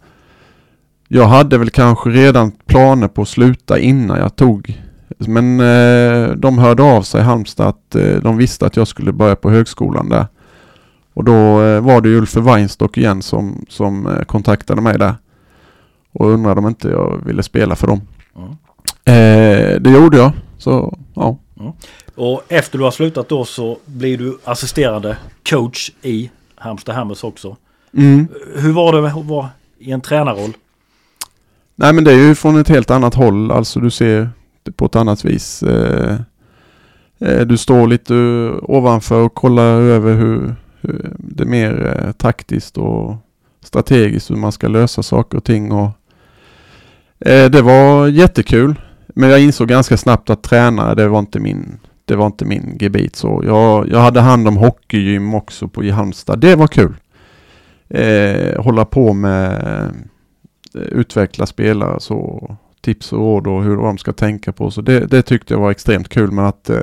jag 1.08 1.28
hade 1.28 1.58
väl 1.58 1.70
kanske 1.70 2.10
redan 2.10 2.52
planer 2.52 3.08
på 3.08 3.22
att 3.22 3.28
sluta 3.28 3.80
innan 3.80 4.18
jag 4.18 4.36
tog 4.36 4.82
men 5.18 5.60
eh, 5.60 6.30
de 6.30 6.58
hörde 6.58 6.84
av 6.84 7.02
sig 7.02 7.22
i 7.22 7.24
Halmstad 7.24 7.68
att 7.68 7.96
eh, 7.96 8.16
de 8.22 8.38
visste 8.38 8.66
att 8.66 8.76
jag 8.76 8.88
skulle 8.88 9.12
börja 9.14 9.36
på 9.36 9.50
högskolan 9.50 10.10
där. 10.10 10.26
Och 11.14 11.24
då 11.24 11.64
eh, 11.64 11.82
var 11.82 12.02
det 12.02 12.10
Ulf 12.10 12.36
Weinstock 12.36 12.98
igen 12.98 13.22
som, 13.22 13.66
som 13.70 14.08
eh, 14.08 14.24
kontaktade 14.24 14.82
mig 14.82 14.98
där. 14.98 15.16
Och 16.14 16.30
undrade 16.30 16.60
om 16.60 16.68
inte 16.68 16.88
jag 16.88 17.22
ville 17.26 17.44
spela 17.44 17.76
för 17.76 17.88
dem. 17.88 18.02
Mm. 18.36 18.50
Eh, 19.06 19.82
det 19.82 19.90
gjorde 19.90 20.18
jag. 20.18 20.32
Så 20.58 20.98
ja. 21.14 21.38
Och 22.18 22.44
efter 22.48 22.78
du 22.78 22.84
har 22.84 22.92
slutat 22.92 23.30
då 23.30 23.46
så 23.46 23.78
blir 23.86 24.18
du 24.18 24.38
assisterande 24.44 25.18
coach 25.50 25.92
i 26.02 26.32
Halmstad 26.56 26.96
Hammers 26.96 27.24
också. 27.24 27.56
Mm. 27.94 28.28
Hur 28.56 28.74
var 28.74 28.94
det 28.94 29.08
att 29.08 29.26
vara 29.26 29.50
i 29.80 29.92
en 29.92 30.02
tränarroll? 30.02 30.54
Nej 31.76 31.94
men 31.94 32.04
det 32.04 32.12
är 32.12 32.28
ju 32.28 32.36
från 32.36 32.60
ett 32.60 32.68
helt 32.68 32.92
annat 32.92 33.14
håll. 33.14 33.52
Alltså 33.52 33.80
du 33.80 33.90
ser 33.90 34.30
det 34.64 34.72
på 34.72 34.86
ett 34.86 34.96
annat 34.96 35.26
vis. 35.26 35.64
Eh, 35.64 36.16
eh, 37.20 37.42
du 37.42 37.58
står 37.58 37.88
lite 37.88 38.14
ovanför 38.62 39.22
och 39.22 39.34
kollar 39.34 39.82
över 39.82 40.16
hur, 40.16 40.56
hur 40.82 41.16
det 41.18 41.44
är 41.44 41.48
mer 41.48 42.04
eh, 42.06 42.12
taktiskt 42.12 42.78
och 42.78 43.16
strategiskt 43.64 44.32
hur 44.32 44.36
man 44.36 44.52
ska 44.52 44.68
lösa 44.68 45.04
saker 45.04 45.38
och 45.38 45.44
ting. 45.44 45.72
Och, 45.72 45.90
det 47.52 47.62
var 47.62 48.08
jättekul. 48.08 48.76
men 49.08 49.30
jag 49.30 49.42
insåg 49.42 49.68
ganska 49.68 49.98
snabbt 49.98 50.30
att 50.30 50.44
tränare, 50.44 50.96
det 50.96 51.08
var 51.08 51.20
inte 51.20 51.40
min, 51.40 51.80
det 52.08 52.16
var 52.16 52.26
inte 52.26 52.46
min 52.46 52.78
gebit. 52.80 53.16
Så 53.16 53.42
jag, 53.46 53.90
jag 53.90 54.00
hade 54.00 54.22
hand 54.22 54.48
om 54.48 54.58
hockeygym 54.58 55.34
också 55.34 55.68
på, 55.68 55.84
i 55.84 55.90
Halmstad. 55.90 56.40
Det 56.40 56.56
var 56.56 56.68
kul. 56.68 56.96
Eh, 57.90 58.64
hålla 58.64 58.86
på 58.86 59.14
med 59.14 59.62
eh, 60.74 60.82
utveckla 60.82 61.46
spelare 61.46 62.00
så 62.00 62.50
tips 62.82 63.14
och 63.14 63.20
råd 63.20 63.48
och 63.48 63.64
hur 63.64 63.78
de 63.78 63.98
ska 63.98 64.14
tänka 64.14 64.52
på. 64.52 64.72
Så 64.72 64.82
det, 64.82 65.00
det 65.00 65.22
tyckte 65.22 65.54
jag 65.54 65.62
var 65.62 65.72
extremt 65.72 66.10
kul 66.10 66.32
men 66.32 66.46
att 66.46 66.70
eh, 66.70 66.82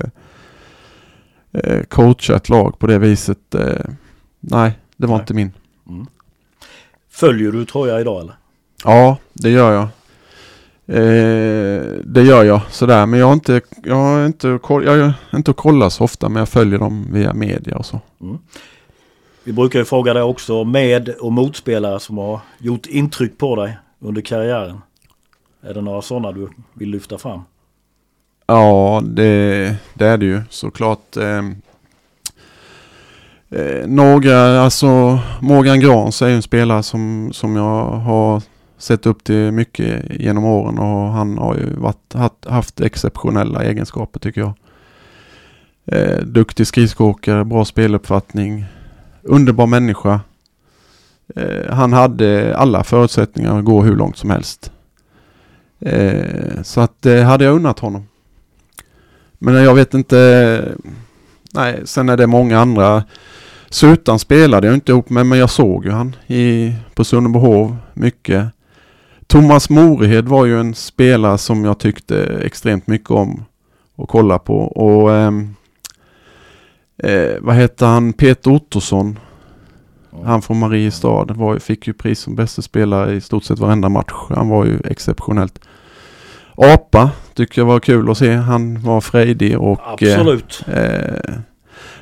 eh 1.52 1.82
coacha 1.82 2.36
ett 2.36 2.48
lag 2.48 2.78
på 2.78 2.86
det 2.86 2.98
viset, 2.98 3.54
eh, 3.54 3.90
nej, 4.40 4.78
det 4.96 5.06
var 5.06 5.14
nej. 5.14 5.22
inte 5.22 5.34
min. 5.34 5.52
Mm. 5.88 6.06
Följer 7.10 7.52
du 7.52 7.64
Troja 7.64 8.00
idag 8.00 8.20
eller? 8.20 8.34
Ja, 8.84 9.16
det 9.32 9.50
gör 9.50 9.72
jag. 9.72 9.88
Eh, 10.86 11.82
det 12.04 12.22
gör 12.22 12.44
jag 12.44 12.60
sådär 12.70 13.06
men 13.06 13.20
jag 13.20 13.26
har 13.26 13.32
inte, 13.32 13.60
jag 13.84 13.94
har 13.94 14.26
inte, 14.26 14.48
jag 14.68 15.14
har 15.30 15.36
inte 15.36 15.52
kollat 15.52 15.92
så 15.92 16.04
ofta 16.04 16.28
men 16.28 16.38
jag 16.38 16.48
följer 16.48 16.78
dem 16.78 17.06
via 17.10 17.34
media 17.34 17.76
och 17.76 17.86
så. 17.86 18.00
Mm. 18.20 18.38
Vi 19.44 19.52
brukar 19.52 19.78
ju 19.78 19.84
fråga 19.84 20.14
dig 20.14 20.22
också 20.22 20.64
med 20.64 21.08
och 21.08 21.32
motspelare 21.32 22.00
som 22.00 22.18
har 22.18 22.40
gjort 22.58 22.86
intryck 22.86 23.38
på 23.38 23.56
dig 23.56 23.78
under 24.00 24.22
karriären. 24.22 24.80
Är 25.62 25.74
det 25.74 25.80
några 25.80 26.02
sådana 26.02 26.32
du 26.32 26.48
vill 26.74 26.90
lyfta 26.90 27.18
fram? 27.18 27.40
Ja, 28.46 29.02
det, 29.04 29.76
det 29.94 30.06
är 30.06 30.18
det 30.18 30.26
ju 30.26 30.42
såklart. 30.50 31.16
Eh, 31.16 31.44
eh, 33.50 33.86
några, 33.86 34.60
alltså 34.60 35.18
Morgan 35.40 35.80
Grans 35.80 36.22
är 36.22 36.28
ju 36.28 36.34
en 36.34 36.42
spelare 36.42 36.82
som, 36.82 37.30
som 37.32 37.56
jag 37.56 37.86
har 37.86 38.42
sett 38.84 39.06
upp 39.06 39.24
till 39.24 39.52
mycket 39.52 40.20
genom 40.20 40.44
åren 40.44 40.78
och 40.78 41.12
han 41.12 41.38
har 41.38 41.54
ju 41.54 41.70
varit, 41.76 42.14
haft, 42.14 42.44
haft 42.44 42.80
exceptionella 42.80 43.64
egenskaper 43.64 44.20
tycker 44.20 44.40
jag. 44.40 44.52
Eh, 45.86 46.18
duktig 46.18 46.66
skridskoåkare, 46.66 47.44
bra 47.44 47.64
speluppfattning, 47.64 48.64
underbar 49.22 49.66
människa. 49.66 50.20
Eh, 51.36 51.74
han 51.74 51.92
hade 51.92 52.56
alla 52.56 52.84
förutsättningar 52.84 53.58
att 53.58 53.64
gå 53.64 53.82
hur 53.82 53.96
långt 53.96 54.16
som 54.16 54.30
helst. 54.30 54.72
Eh, 55.80 56.62
så 56.62 56.80
att 56.80 57.02
det 57.02 57.22
hade 57.22 57.44
jag 57.44 57.56
unnat 57.56 57.78
honom. 57.78 58.08
Men 59.38 59.54
jag 59.54 59.74
vet 59.74 59.94
inte. 59.94 60.74
Nej, 61.54 61.80
sen 61.84 62.08
är 62.08 62.16
det 62.16 62.26
många 62.26 62.58
andra. 62.58 63.04
Sutan 63.70 64.18
spelade 64.18 64.66
jag 64.66 64.76
inte 64.76 64.92
ihop 64.92 65.10
med 65.10 65.26
men 65.26 65.38
jag 65.38 65.50
såg 65.50 65.84
ju 65.84 65.90
han 65.90 66.16
i, 66.26 66.74
på 66.94 67.04
Sundbyhov 67.04 67.76
mycket. 67.94 68.53
Thomas 69.26 69.70
Morehed 69.70 70.28
var 70.28 70.46
ju 70.46 70.60
en 70.60 70.74
spelare 70.74 71.38
som 71.38 71.64
jag 71.64 71.78
tyckte 71.78 72.40
extremt 72.44 72.86
mycket 72.86 73.10
om 73.10 73.44
att 73.96 74.08
kolla 74.08 74.38
på. 74.38 74.58
Och 74.58 75.12
ehm, 75.14 75.54
eh, 76.98 77.32
vad 77.40 77.54
heter 77.54 77.86
han? 77.86 78.12
Peter 78.12 78.50
Ottosson. 78.50 79.18
Han 80.24 80.42
från 80.42 80.58
Mariestad 80.58 81.24
var, 81.24 81.58
fick 81.58 81.86
ju 81.86 81.92
pris 81.92 82.20
som 82.20 82.34
bästa 82.34 82.62
spelare 82.62 83.14
i 83.14 83.20
stort 83.20 83.44
sett 83.44 83.58
varenda 83.58 83.88
match. 83.88 84.12
Han 84.28 84.48
var 84.48 84.64
ju 84.64 84.78
exceptionellt. 84.84 85.60
Apa 86.56 87.10
tycker 87.34 87.60
jag 87.60 87.66
var 87.66 87.80
kul 87.80 88.10
att 88.10 88.18
se. 88.18 88.34
Han 88.34 88.82
var 88.82 89.00
frejdig 89.00 89.58
och... 89.60 89.80
Absolut. 89.84 90.64
Eh, 90.66 90.84
eh, 90.84 91.34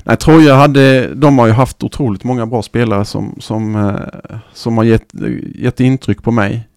nej, 0.03 0.17
Troja 0.17 0.55
hade, 0.55 1.13
de 1.15 1.39
har 1.39 1.47
ju 1.47 1.53
haft 1.53 1.83
otroligt 1.83 2.23
många 2.23 2.45
bra 2.45 2.61
spelare 2.61 3.05
som, 3.05 3.35
som, 3.39 3.75
eh, 3.75 4.37
som 4.53 4.77
har 4.77 4.83
gett, 4.83 5.09
gett 5.55 5.79
intryck 5.79 6.23
på 6.23 6.31
mig. 6.31 6.67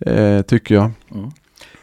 Eh, 0.00 0.42
tycker 0.42 0.74
jag. 0.74 0.90
Mm. 1.14 1.30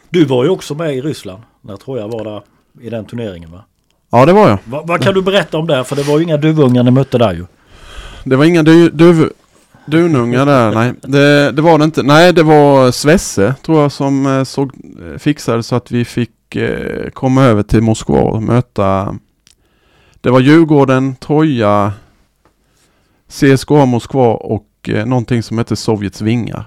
Du 0.08 0.24
var 0.24 0.44
ju 0.44 0.50
också 0.50 0.74
med 0.74 0.96
i 0.96 1.00
Ryssland 1.00 1.42
när 1.60 1.76
Troja 1.76 2.06
var 2.06 2.24
där 2.24 2.42
i 2.80 2.90
den 2.90 3.04
turneringen 3.04 3.52
va? 3.52 3.64
Ja 4.10 4.26
det 4.26 4.32
var 4.32 4.48
jag. 4.48 4.58
Va, 4.64 4.82
vad 4.84 5.02
kan 5.02 5.14
du 5.14 5.22
berätta 5.22 5.58
om 5.58 5.66
det? 5.66 5.84
För 5.84 5.96
det 5.96 6.02
var 6.02 6.18
ju 6.18 6.24
inga 6.24 6.36
duvungar 6.36 6.82
ni 6.82 6.90
mötte 6.90 7.18
där 7.18 7.32
ju. 7.32 7.46
Det 8.24 8.36
var 8.36 8.44
inga 8.44 8.62
du, 8.62 8.90
duv, 8.90 9.30
dunungar 9.86 10.46
där, 10.46 10.72
nej. 10.72 10.92
Det, 11.02 11.52
det, 11.52 11.62
var 11.62 11.78
det 11.78 11.84
inte. 11.84 12.02
Nej, 12.02 12.32
det 12.32 12.42
var 12.42 12.90
Svesse 12.90 13.54
tror 13.62 13.82
jag 13.82 13.92
som 13.92 14.26
eh, 14.26 14.44
såg, 14.44 14.72
eh, 15.12 15.18
fixade 15.18 15.62
så 15.62 15.76
att 15.76 15.90
vi 15.90 16.04
fick 16.04 16.56
eh, 16.56 17.10
komma 17.10 17.44
över 17.44 17.62
till 17.62 17.82
Moskva 17.82 18.20
och 18.20 18.42
möta. 18.42 19.18
Det 20.20 20.30
var 20.30 20.40
Djurgården, 20.40 21.16
Troja, 21.16 21.92
CSKA 23.28 23.84
Moskva 23.84 24.34
och 24.34 24.68
eh, 24.88 25.06
någonting 25.06 25.42
som 25.42 25.58
hette 25.58 25.76
Sovjets 25.76 26.20
vingar. 26.20 26.64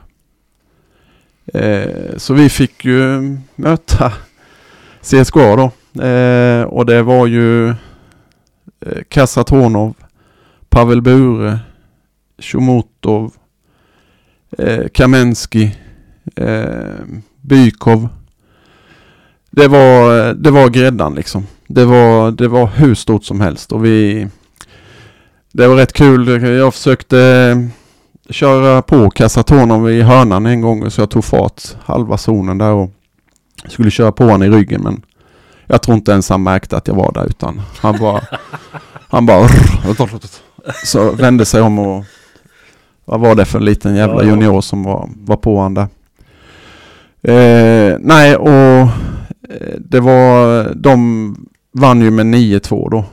Eh, 1.54 2.18
så 2.18 2.34
vi 2.34 2.50
fick 2.50 2.86
ju 2.86 3.38
möta 3.56 4.14
CSKA 5.02 5.56
då. 5.56 5.72
Eh, 6.04 6.64
och 6.64 6.86
det 6.86 7.04
var 7.04 7.28
ju 7.28 7.70
eh, 7.70 9.04
Kasatonov, 9.10 9.94
Pavel 10.70 11.02
Bure, 11.02 11.60
Tjomotov, 12.40 13.34
eh, 14.58 14.88
Kamensky, 14.94 15.72
eh, 16.36 17.06
Bykov. 17.42 18.10
Det 19.52 19.68
var, 19.68 20.34
det 20.34 20.52
var 20.52 20.70
gräddan 20.70 21.16
liksom. 21.16 21.48
Det 21.68 21.86
var, 21.86 22.32
det 22.32 22.48
var 22.48 22.68
hur 22.68 22.96
stort 22.96 23.24
som 23.24 23.42
helst 23.42 23.72
och 23.72 23.86
vi... 23.86 24.28
Det 25.52 25.68
var 25.68 25.76
rätt 25.76 25.94
kul. 25.94 26.44
Jag 26.44 26.74
försökte 26.74 27.70
köra 28.30 28.82
på 28.82 29.10
Kasatonov 29.10 29.92
i 29.92 30.02
hörnan 30.02 30.46
en 30.46 30.62
gång. 30.62 30.92
Så 30.92 31.02
jag 31.02 31.10
tog 31.10 31.26
fart 31.26 31.62
halva 31.84 32.18
zonen 32.18 32.58
där 32.58 32.72
och 32.72 32.92
skulle 33.68 33.92
köra 33.92 34.12
på 34.12 34.24
honom 34.24 34.44
i 34.44 34.50
ryggen. 34.50 34.82
Men 34.82 35.02
jag 35.68 35.82
tror 35.82 35.98
inte 35.98 36.12
ens 36.12 36.30
han 36.30 36.44
märkte 36.44 36.78
att 36.78 36.88
jag 36.88 36.96
var 36.96 37.12
där 37.12 37.26
utan 37.26 37.62
han 37.80 37.98
bara 38.00 38.22
han 39.10 39.26
bara 39.26 39.50
så 40.84 41.12
vände 41.12 41.46
sig 41.46 41.62
om 41.62 41.80
och 41.80 42.06
vad 43.06 43.20
var 43.20 43.36
det 43.36 43.46
för 43.46 43.60
en 43.60 43.66
liten 43.66 43.96
jävla 43.96 44.24
junior 44.24 44.62
som 44.62 44.84
var, 44.84 45.10
var 45.16 45.38
på 45.38 45.56
honom 45.56 45.74
där. 45.74 45.88
Eh, 47.22 47.98
nej 48.00 48.36
och 48.36 48.90
eh, 49.50 49.76
det 49.80 50.00
var 50.00 50.64
de 50.76 51.36
vann 51.72 52.02
ju 52.02 52.12
med 52.12 52.26
9-2 52.26 52.90
då. 52.90 53.06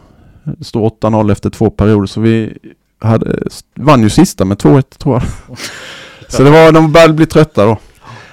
Det 0.45 0.65
stod 0.65 0.93
8-0 1.03 1.33
efter 1.33 1.51
två 1.51 1.71
perioder. 1.71 2.07
Så 2.07 2.21
vi 2.21 2.59
hade, 2.99 3.49
vann 3.75 4.03
ju 4.03 4.11
sista 4.11 4.45
med 4.45 4.59
2-1 4.59 4.99
tror 4.99 5.15
jag. 5.15 5.57
Så 6.29 6.43
det 6.43 6.51
var, 6.51 6.73
de 6.73 6.93
började 6.93 7.15
bli 7.15 7.27
trötta 7.27 7.65
då. 7.65 7.79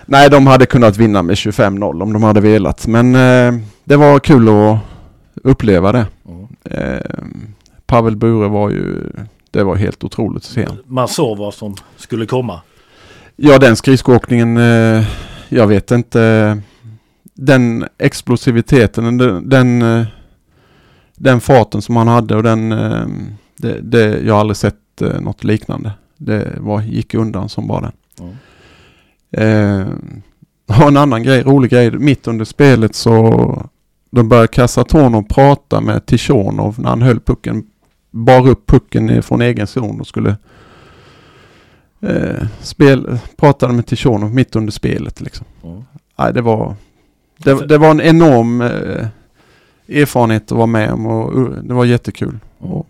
Nej, 0.05 0.29
de 0.29 0.47
hade 0.47 0.65
kunnat 0.65 0.97
vinna 0.97 1.21
med 1.21 1.35
25-0 1.35 2.03
om 2.03 2.13
de 2.13 2.23
hade 2.23 2.41
velat. 2.41 2.87
Men 2.87 3.15
eh, 3.15 3.61
det 3.83 3.95
var 3.95 4.19
kul 4.19 4.49
att 4.49 4.79
uppleva 5.43 5.91
det. 5.91 6.05
Mm. 6.27 6.47
Eh, 6.63 7.01
Pavel 7.85 8.15
Bure 8.15 8.47
var 8.47 8.69
ju, 8.69 9.11
det 9.51 9.63
var 9.63 9.75
helt 9.75 10.03
otroligt 10.03 10.43
att 10.43 10.51
se. 10.51 10.67
Man 10.85 11.07
såg 11.07 11.37
vad 11.37 11.53
som 11.53 11.75
skulle 11.97 12.25
komma. 12.25 12.61
Ja, 13.35 13.59
den 13.59 13.75
skridskoåkningen, 13.75 14.57
eh, 14.57 15.03
jag 15.49 15.67
vet 15.67 15.91
inte. 15.91 16.61
Den 17.33 17.85
explosiviteten, 17.97 19.17
den, 19.17 19.49
den, 19.49 19.81
eh, 19.81 20.05
den 21.15 21.41
farten 21.41 21.81
som 21.81 21.95
han 21.95 22.07
hade 22.07 22.35
och 22.35 22.43
den 22.43 22.71
eh, 22.71 23.05
det, 23.63 23.81
det, 23.81 24.19
jag 24.19 24.33
har 24.33 24.39
aldrig 24.39 24.57
sett 24.57 25.01
eh, 25.01 25.21
något 25.21 25.43
liknande. 25.43 25.91
Det 26.17 26.57
var, 26.57 26.81
gick 26.81 27.13
undan 27.13 27.49
som 27.49 27.67
bara 27.67 27.81
den. 27.81 27.91
Mm. 28.19 28.35
Eh, 29.31 29.87
och 30.65 30.87
en 30.87 30.97
annan 30.97 31.23
grej, 31.23 31.43
rolig 31.43 31.71
grej, 31.71 31.91
mitt 31.91 32.27
under 32.27 32.45
spelet 32.45 32.95
så 32.95 33.69
de 34.09 34.29
började 34.29 34.47
Kasatonov 34.47 35.23
prata 35.23 35.81
med 35.81 36.05
Tishonov 36.05 36.79
när 36.79 36.89
han 36.89 37.01
höll 37.01 37.19
pucken, 37.19 37.63
bar 38.11 38.47
upp 38.47 38.67
pucken 38.67 39.23
från 39.23 39.41
egen 39.41 39.67
zon 39.67 39.99
och 39.99 40.07
skulle 40.07 40.35
eh, 42.01 42.47
spel, 42.59 43.17
pratade 43.35 43.73
med 43.73 43.85
Tishonov 43.85 44.33
mitt 44.33 44.55
under 44.55 44.71
spelet 44.71 45.21
liksom. 45.21 45.45
Mm. 45.63 45.83
Nej, 46.19 46.33
det 46.33 46.41
var 46.41 46.75
det, 47.37 47.67
det 47.67 47.77
var 47.77 47.91
en 47.91 48.01
enorm 48.01 48.61
eh, 48.61 49.07
erfarenhet 49.87 50.51
att 50.51 50.57
vara 50.57 50.67
med 50.67 50.91
om 50.91 51.05
och 51.05 51.49
det 51.63 51.73
var 51.73 51.85
jättekul. 51.85 52.39
Mm. 52.59 52.73
Och 52.73 52.87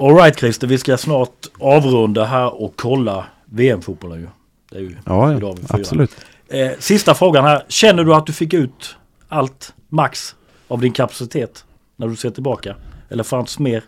Alright 0.00 0.38
Christer, 0.38 0.66
vi 0.66 0.78
ska 0.78 0.96
snart 0.96 1.46
avrunda 1.58 2.24
här 2.24 2.62
och 2.62 2.72
kolla 2.76 3.24
VM-fotbollen 3.44 4.20
ju. 4.20 4.28
Det 4.70 4.78
är 4.78 4.80
ju 4.80 4.96
ja, 5.04 5.38
ja 5.40 5.54
absolut. 5.68 6.16
Eh, 6.48 6.70
sista 6.78 7.14
frågan 7.14 7.44
här. 7.44 7.64
Känner 7.68 8.04
du 8.04 8.14
att 8.14 8.26
du 8.26 8.32
fick 8.32 8.54
ut 8.54 8.96
allt 9.28 9.74
max 9.88 10.34
av 10.68 10.80
din 10.80 10.92
kapacitet 10.92 11.64
när 11.96 12.08
du 12.08 12.16
ser 12.16 12.30
tillbaka? 12.30 12.74
Eller 13.08 13.24
fanns 13.24 13.58
mer 13.58 13.82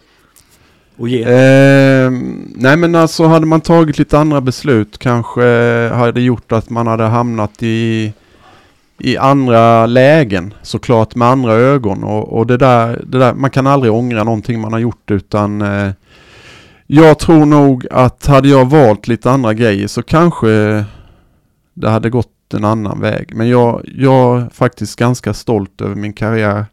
att 0.98 1.10
ge? 1.10 1.22
Eh, 1.22 2.10
nej 2.54 2.76
men 2.76 2.94
alltså 2.94 3.24
hade 3.24 3.46
man 3.46 3.60
tagit 3.60 3.98
lite 3.98 4.18
andra 4.18 4.40
beslut 4.40 4.98
kanske 4.98 5.42
hade 5.88 6.20
gjort 6.20 6.52
att 6.52 6.70
man 6.70 6.86
hade 6.86 7.04
hamnat 7.04 7.62
i 7.62 8.12
i 9.00 9.16
andra 9.16 9.86
lägen 9.86 10.54
såklart 10.62 11.14
med 11.14 11.28
andra 11.28 11.52
ögon 11.52 12.04
och, 12.04 12.38
och 12.38 12.46
det, 12.46 12.56
där, 12.56 13.04
det 13.06 13.18
där, 13.18 13.34
man 13.34 13.50
kan 13.50 13.66
aldrig 13.66 13.92
ångra 13.92 14.24
någonting 14.24 14.60
man 14.60 14.72
har 14.72 14.80
gjort 14.80 15.10
utan 15.10 15.62
eh, 15.62 15.90
jag 16.86 17.18
tror 17.18 17.46
nog 17.46 17.86
att 17.90 18.26
hade 18.26 18.48
jag 18.48 18.70
valt 18.70 19.08
lite 19.08 19.30
andra 19.30 19.54
grejer 19.54 19.86
så 19.86 20.02
kanske 20.02 20.84
det 21.74 21.88
hade 21.88 22.10
gått 22.10 22.54
en 22.54 22.64
annan 22.64 23.00
väg. 23.00 23.34
Men 23.34 23.48
jag, 23.48 23.82
jag 23.94 24.40
är 24.40 24.48
faktiskt 24.48 24.96
ganska 24.96 25.34
stolt 25.34 25.80
över 25.80 25.94
min 25.94 26.12
karriär. 26.12 26.66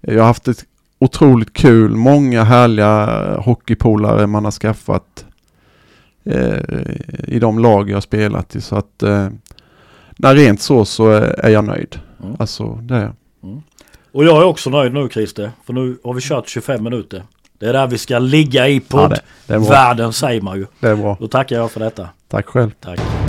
Jag 0.00 0.18
har 0.18 0.26
haft 0.26 0.48
ett 0.48 0.64
otroligt 0.98 1.52
kul, 1.52 1.96
många 1.96 2.44
härliga 2.44 3.34
hockeypolare 3.40 4.26
man 4.26 4.44
har 4.44 4.52
skaffat 4.52 5.26
eh, 6.24 6.58
i 7.24 7.38
de 7.38 7.58
lag 7.58 7.90
jag 7.90 8.02
spelat 8.02 8.56
i. 8.56 8.60
Så 8.60 8.76
att 8.76 9.02
eh, 9.02 9.28
när 10.20 10.34
rent 10.34 10.62
så 10.62 10.84
så 10.84 11.10
är 11.38 11.48
jag 11.48 11.64
nöjd. 11.64 12.00
Mm. 12.22 12.36
Alltså 12.38 12.74
det 12.82 12.94
är 12.94 13.02
jag. 13.02 13.14
Och 14.12 14.24
jag 14.24 14.36
är 14.36 14.44
också 14.44 14.70
nöjd 14.70 14.94
nu 14.94 15.08
Christer. 15.08 15.50
För 15.66 15.72
nu 15.72 15.98
har 16.04 16.14
vi 16.14 16.20
kört 16.20 16.48
25 16.48 16.84
minuter. 16.84 17.22
Det 17.58 17.66
är 17.66 17.72
där 17.72 17.86
vi 17.86 17.98
ska 17.98 18.18
ligga 18.18 18.68
i 18.68 18.82
Ja, 18.88 19.08
det, 19.08 19.20
det 19.46 19.54
poddvärlden 19.54 20.12
säger 20.12 20.40
man 20.40 20.58
ju. 20.58 20.66
Det 20.80 20.88
är 20.88 20.96
bra. 20.96 21.16
Då 21.20 21.28
tackar 21.28 21.56
jag 21.56 21.70
för 21.70 21.80
detta. 21.80 22.08
Tack 22.28 22.46
själv. 22.46 22.70
Tack. 22.80 23.27